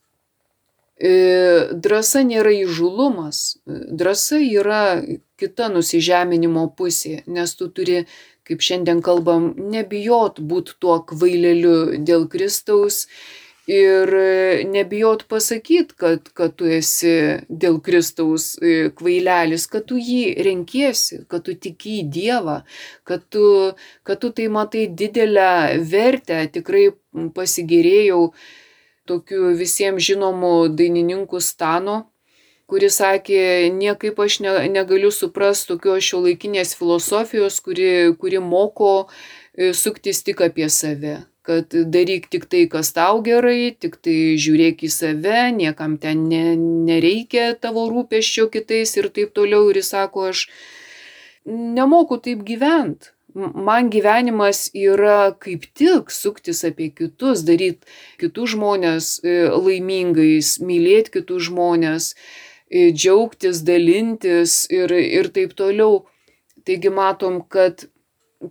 Drąsa 1.03 2.23
nėra 2.23 2.53
įžulumas, 2.63 3.59
drąsa 3.67 4.39
yra 4.39 5.03
kita 5.41 5.67
nusižeminimo 5.73 6.69
pusė, 6.79 7.25
nes 7.27 7.55
tu 7.59 7.67
turi, 7.75 8.05
kaip 8.47 8.63
šiandien 8.63 9.03
kalbam, 9.03 9.49
nebijot 9.73 10.39
būti 10.39 10.77
tuo 10.79 11.01
kvaileliu 11.03 11.99
dėl 12.07 12.29
Kristaus 12.31 13.09
ir 13.67 14.15
nebijot 14.71 15.27
pasakyti, 15.31 15.99
kad, 15.99 16.31
kad 16.39 16.55
tu 16.55 16.71
esi 16.71 17.43
dėl 17.51 17.83
Kristaus 17.83 18.53
kvailelis, 18.95 19.67
kad 19.67 19.91
tu 19.91 19.99
jį 19.99 20.39
renkiesi, 20.47 21.25
kad 21.27 21.43
tu 21.51 21.59
tiki 21.59 21.99
į 22.05 22.09
Dievą, 22.15 22.61
kad 23.03 23.27
tu, 23.27 23.75
kad 24.07 24.23
tu 24.23 24.31
tai 24.31 24.47
matai 24.55 24.87
didelę 24.87 25.83
vertę, 25.83 26.45
tikrai 26.55 26.93
pasigėrėjau 27.35 28.29
tokiu 29.09 29.53
visiems 29.59 30.03
žinomu 30.05 30.69
dainininku 30.69 31.41
Stano 31.41 32.13
kuris 32.73 32.97
sakė, 33.03 33.69
niekaip 33.77 34.17
aš 34.25 34.39
ne, 34.41 34.53
negaliu 34.73 35.11
suprasti 35.13 35.75
tokios 35.75 36.07
šio 36.07 36.23
laikinės 36.25 36.73
filosofijos, 36.79 37.61
kuri, 37.61 38.15
kuri 38.17 38.41
moko 38.41 38.93
e, 39.03 39.75
suktis 39.77 40.23
tik 40.25 40.41
apie 40.47 40.71
save 40.73 41.19
kad 41.43 41.75
daryk 41.75 42.29
tik 42.31 42.45
tai, 42.47 42.67
kas 42.71 42.93
tau 42.95 43.19
gerai, 43.27 43.75
tik 43.75 43.97
tai 43.99 44.37
žiūrėk 44.39 44.85
į 44.87 44.91
save, 44.95 45.39
niekam 45.57 45.97
ten 45.99 46.29
ne, 46.31 46.55
nereikia 46.87 47.49
tavo 47.59 47.89
rūpeščio 47.91 48.47
kitais 48.53 48.95
ir 49.01 49.09
taip 49.11 49.33
toliau. 49.35 49.67
Ir 49.73 49.81
jis 49.81 49.91
sako, 49.91 50.29
aš 50.31 50.45
nemoku 51.51 52.21
taip 52.23 52.45
gyventi. 52.47 53.11
Man 53.35 53.89
gyvenimas 53.89 54.67
yra 54.77 55.33
kaip 55.41 55.65
tik 55.75 56.11
suktis 56.13 56.65
apie 56.69 56.91
kitus, 56.93 57.45
daryti 57.49 57.89
kitus 58.21 58.53
žmonės 58.53 59.13
e, 59.25 59.37
laimingais, 59.49 60.59
mylėti 60.61 61.15
kitus 61.17 61.47
žmonės, 61.49 62.13
džiaugtis, 62.73 63.63
dalintis 63.65 64.67
ir, 64.73 64.93
ir 64.93 65.33
taip 65.33 65.57
toliau. 65.57 66.05
Taigi 66.63 66.93
matom, 66.95 67.41
kad 67.49 67.87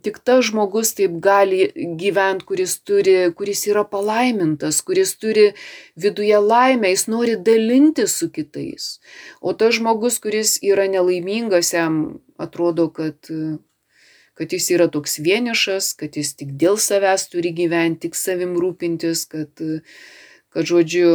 tik 0.04 0.18
tas 0.26 0.46
žmogus 0.50 0.94
taip 0.96 1.18
gali 1.24 1.68
gyventi, 2.00 2.46
kuris, 2.48 2.78
turi, 2.88 3.16
kuris 3.38 3.66
yra 3.70 3.84
palaimintas, 3.88 4.82
kuris 4.88 5.14
turi 5.20 5.52
viduje 6.00 6.40
laimę, 6.42 6.92
jis 6.94 7.08
nori 7.12 7.36
dalinti 7.38 8.08
su 8.08 8.30
kitais. 8.32 8.98
O 9.42 9.54
tas 9.54 9.76
žmogus, 9.80 10.20
kuris 10.24 10.58
yra 10.64 10.88
nelaimingas, 10.92 11.74
jam 11.76 12.02
atrodo, 12.42 12.90
kad, 12.96 13.32
kad 14.42 14.54
jis 14.58 14.72
yra 14.74 14.88
toks 14.89 15.20
vienišas, 15.22 15.92
kad 16.00 16.16
jis 16.18 16.32
tik 16.34 16.56
dėl 16.58 16.80
savęs 16.82 17.28
turi 17.30 17.52
gyventi, 17.54 18.08
tik 18.08 18.16
savim 18.18 18.56
rūpintis, 18.58 19.28
kad, 19.30 19.62
kad 20.50 20.66
žodžiu, 20.66 21.12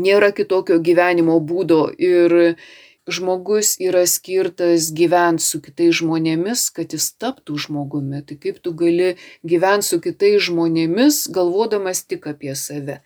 nėra 0.00 0.30
kitokio 0.32 0.78
gyvenimo 0.80 1.36
būdo 1.44 1.82
ir 2.00 2.56
žmogus 3.04 3.74
yra 3.84 4.06
skirtas 4.08 4.88
gyventi 4.96 5.44
su 5.44 5.60
kitais 5.60 5.98
žmonėmis, 6.00 6.70
kad 6.72 6.94
jis 6.96 7.10
taptų 7.20 7.58
žmogumi. 7.66 8.22
Tai 8.24 8.38
kaip 8.40 8.62
tu 8.64 8.72
gali 8.80 9.10
gyventi 9.44 9.90
su 9.90 9.98
kitais 10.00 10.40
žmonėmis, 10.46 11.26
galvodamas 11.36 12.00
tik 12.08 12.30
apie 12.32 12.54
save. 12.56 13.02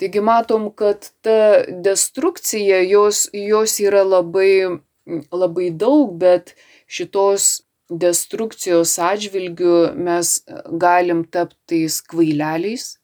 Taigi 0.00 0.22
matom, 0.24 0.70
kad 0.72 1.10
ta 1.20 1.66
destrukcija, 1.68 2.80
jos, 2.88 3.26
jos 3.36 3.76
yra 3.84 4.06
labai, 4.06 4.80
labai 5.28 5.68
daug, 5.68 6.16
bet 6.16 6.56
šitos 6.88 7.66
destrukcijos 8.00 8.96
atžvilgių 9.02 9.76
mes 10.08 10.38
galim 10.80 11.24
tapti 11.24 11.58
tais 11.72 12.00
kvaileliais, 12.08 12.96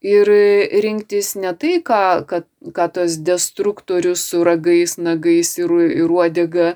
ir 0.00 0.30
rinktis 0.82 1.34
ne 1.36 1.52
tai, 1.52 1.78
ką, 1.84 2.24
ką, 2.28 2.42
ką 2.76 2.88
tas 2.94 3.18
destruktorius 3.20 4.24
su 4.32 4.42
ragais, 4.44 4.96
nagais 4.98 5.58
ir, 5.60 5.70
ir 6.00 6.10
uodega 6.10 6.74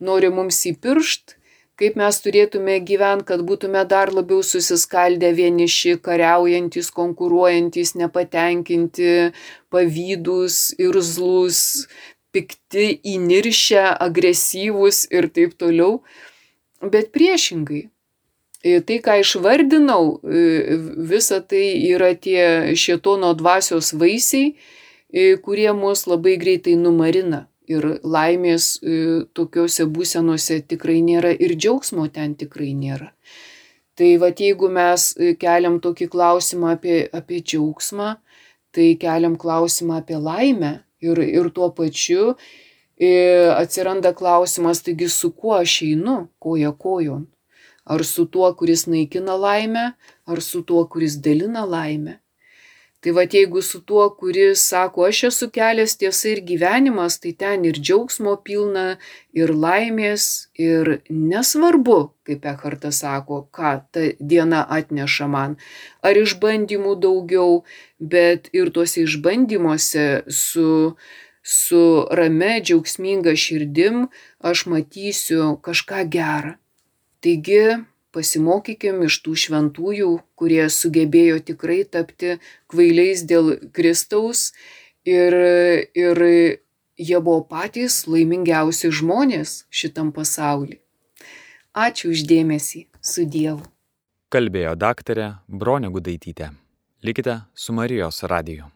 nori 0.00 0.30
mums 0.34 0.58
įpiršt, 0.66 1.36
kaip 1.78 1.96
mes 1.98 2.18
turėtume 2.22 2.78
gyventi, 2.86 3.26
kad 3.30 3.42
būtume 3.46 3.82
dar 3.90 4.12
labiau 4.14 4.42
susiskaldę 4.42 5.32
vieniši, 5.34 5.96
kariaujantis, 6.02 6.90
konkuruojantis, 6.94 7.94
nepatenkinti, 7.98 9.30
pavydus, 9.70 10.74
irzlus, 10.78 11.86
pikti, 12.34 12.98
įniršę, 13.14 13.86
agresyvus 14.02 15.04
ir 15.14 15.30
taip 15.30 15.54
toliau. 15.58 16.02
Bet 16.82 17.12
priešingai, 17.14 17.88
Tai, 18.64 18.96
ką 19.04 19.18
išvardinau, 19.20 20.04
visa 21.04 21.42
tai 21.44 21.66
yra 21.84 22.14
tie 22.16 22.72
šėtono 22.72 23.34
dvasios 23.36 23.90
vaisiai, 23.92 24.54
kurie 25.44 25.68
mus 25.76 26.06
labai 26.08 26.38
greitai 26.40 26.78
numarina. 26.80 27.44
Ir 27.68 27.84
laimės 28.00 28.78
tokiuose 29.36 29.84
būsenuose 29.88 30.58
tikrai 30.68 30.98
nėra 31.04 31.32
ir 31.32 31.54
džiaugsmo 31.56 32.06
ten 32.12 32.34
tikrai 32.40 32.72
nėra. 32.76 33.10
Tai 34.00 34.10
va 34.20 34.32
jeigu 34.32 34.68
mes 34.72 35.06
keliam 35.40 35.78
tokį 35.84 36.08
klausimą 36.12 36.74
apie, 36.76 36.98
apie 37.12 37.40
džiaugsmą, 37.44 38.10
tai 38.72 38.88
keliam 39.00 39.36
klausimą 39.40 40.00
apie 40.00 40.16
laimę 40.16 40.72
ir, 41.04 41.20
ir 41.20 41.52
tuo 41.52 41.68
pačiu 41.76 42.32
atsiranda 43.58 44.12
klausimas, 44.14 44.82
taigi 44.82 45.08
su 45.08 45.32
kuo 45.32 45.54
aš 45.58 45.82
einu, 45.82 46.28
koja 46.38 46.72
kojon. 46.72 47.26
Ar 47.84 48.04
su 48.04 48.24
tuo, 48.26 48.48
kuris 48.54 48.86
naikina 48.86 49.34
laimę, 49.36 49.92
ar 50.24 50.40
su 50.40 50.62
tuo, 50.62 50.86
kuris 50.88 51.18
dalina 51.20 51.64
laimę. 51.68 52.20
Tai 53.04 53.12
va 53.12 53.22
jeigu 53.28 53.60
su 53.60 53.82
tuo, 53.84 54.06
kuris 54.16 54.62
sako, 54.70 55.02
aš 55.04 55.18
esu 55.28 55.50
kelias 55.52 55.92
tiesa 56.00 56.30
ir 56.30 56.38
gyvenimas, 56.48 57.18
tai 57.20 57.34
ten 57.36 57.66
ir 57.68 57.76
džiaugsmo 57.76 58.32
pilna, 58.46 58.84
ir 59.36 59.52
laimės, 59.52 60.48
ir 60.56 61.02
nesvarbu, 61.10 61.98
kaip 62.24 62.48
Ekartas 62.48 63.02
sako, 63.04 63.42
ką 63.52 63.74
ta 63.92 64.06
diena 64.32 64.62
atneša 64.78 65.28
man. 65.28 65.58
Ar 66.00 66.16
išbandymų 66.16 66.94
daugiau, 67.04 67.60
bet 68.00 68.48
ir 68.56 68.72
tuose 68.72 69.04
išbandymuose 69.04 70.06
su, 70.32 70.96
su 71.44 72.06
rame, 72.10 72.60
džiaugsminga 72.64 73.36
širdim 73.36 74.06
aš 74.40 74.66
matysiu 74.66 75.58
kažką 75.60 76.04
gerą. 76.08 76.54
Taigi 77.20 77.84
pasimokykim 78.14 79.02
iš 79.04 79.20
tų 79.24 79.34
šventųjų, 79.44 80.10
kurie 80.38 80.64
sugebėjo 80.70 81.40
tikrai 81.50 81.82
tapti 81.84 82.38
kvailiais 82.72 83.24
dėl 83.28 83.56
Kristaus 83.76 84.52
ir, 85.04 85.36
ir 85.92 86.24
jie 86.96 87.20
buvo 87.20 87.42
patys 87.50 88.04
laimingiausi 88.08 88.92
žmonės 88.94 89.64
šitam 89.70 90.14
pasauliu. 90.16 90.80
Ačiū 91.74 92.12
uždėmesį 92.14 92.86
su 93.02 93.26
Dievu. 93.26 93.64
Kalbėjo 94.30 94.76
daktarė 94.78 95.32
Bronė 95.48 95.90
Gudaitytė. 95.94 96.52
Likite 97.04 97.40
su 97.54 97.74
Marijos 97.74 98.22
radiju. 98.30 98.73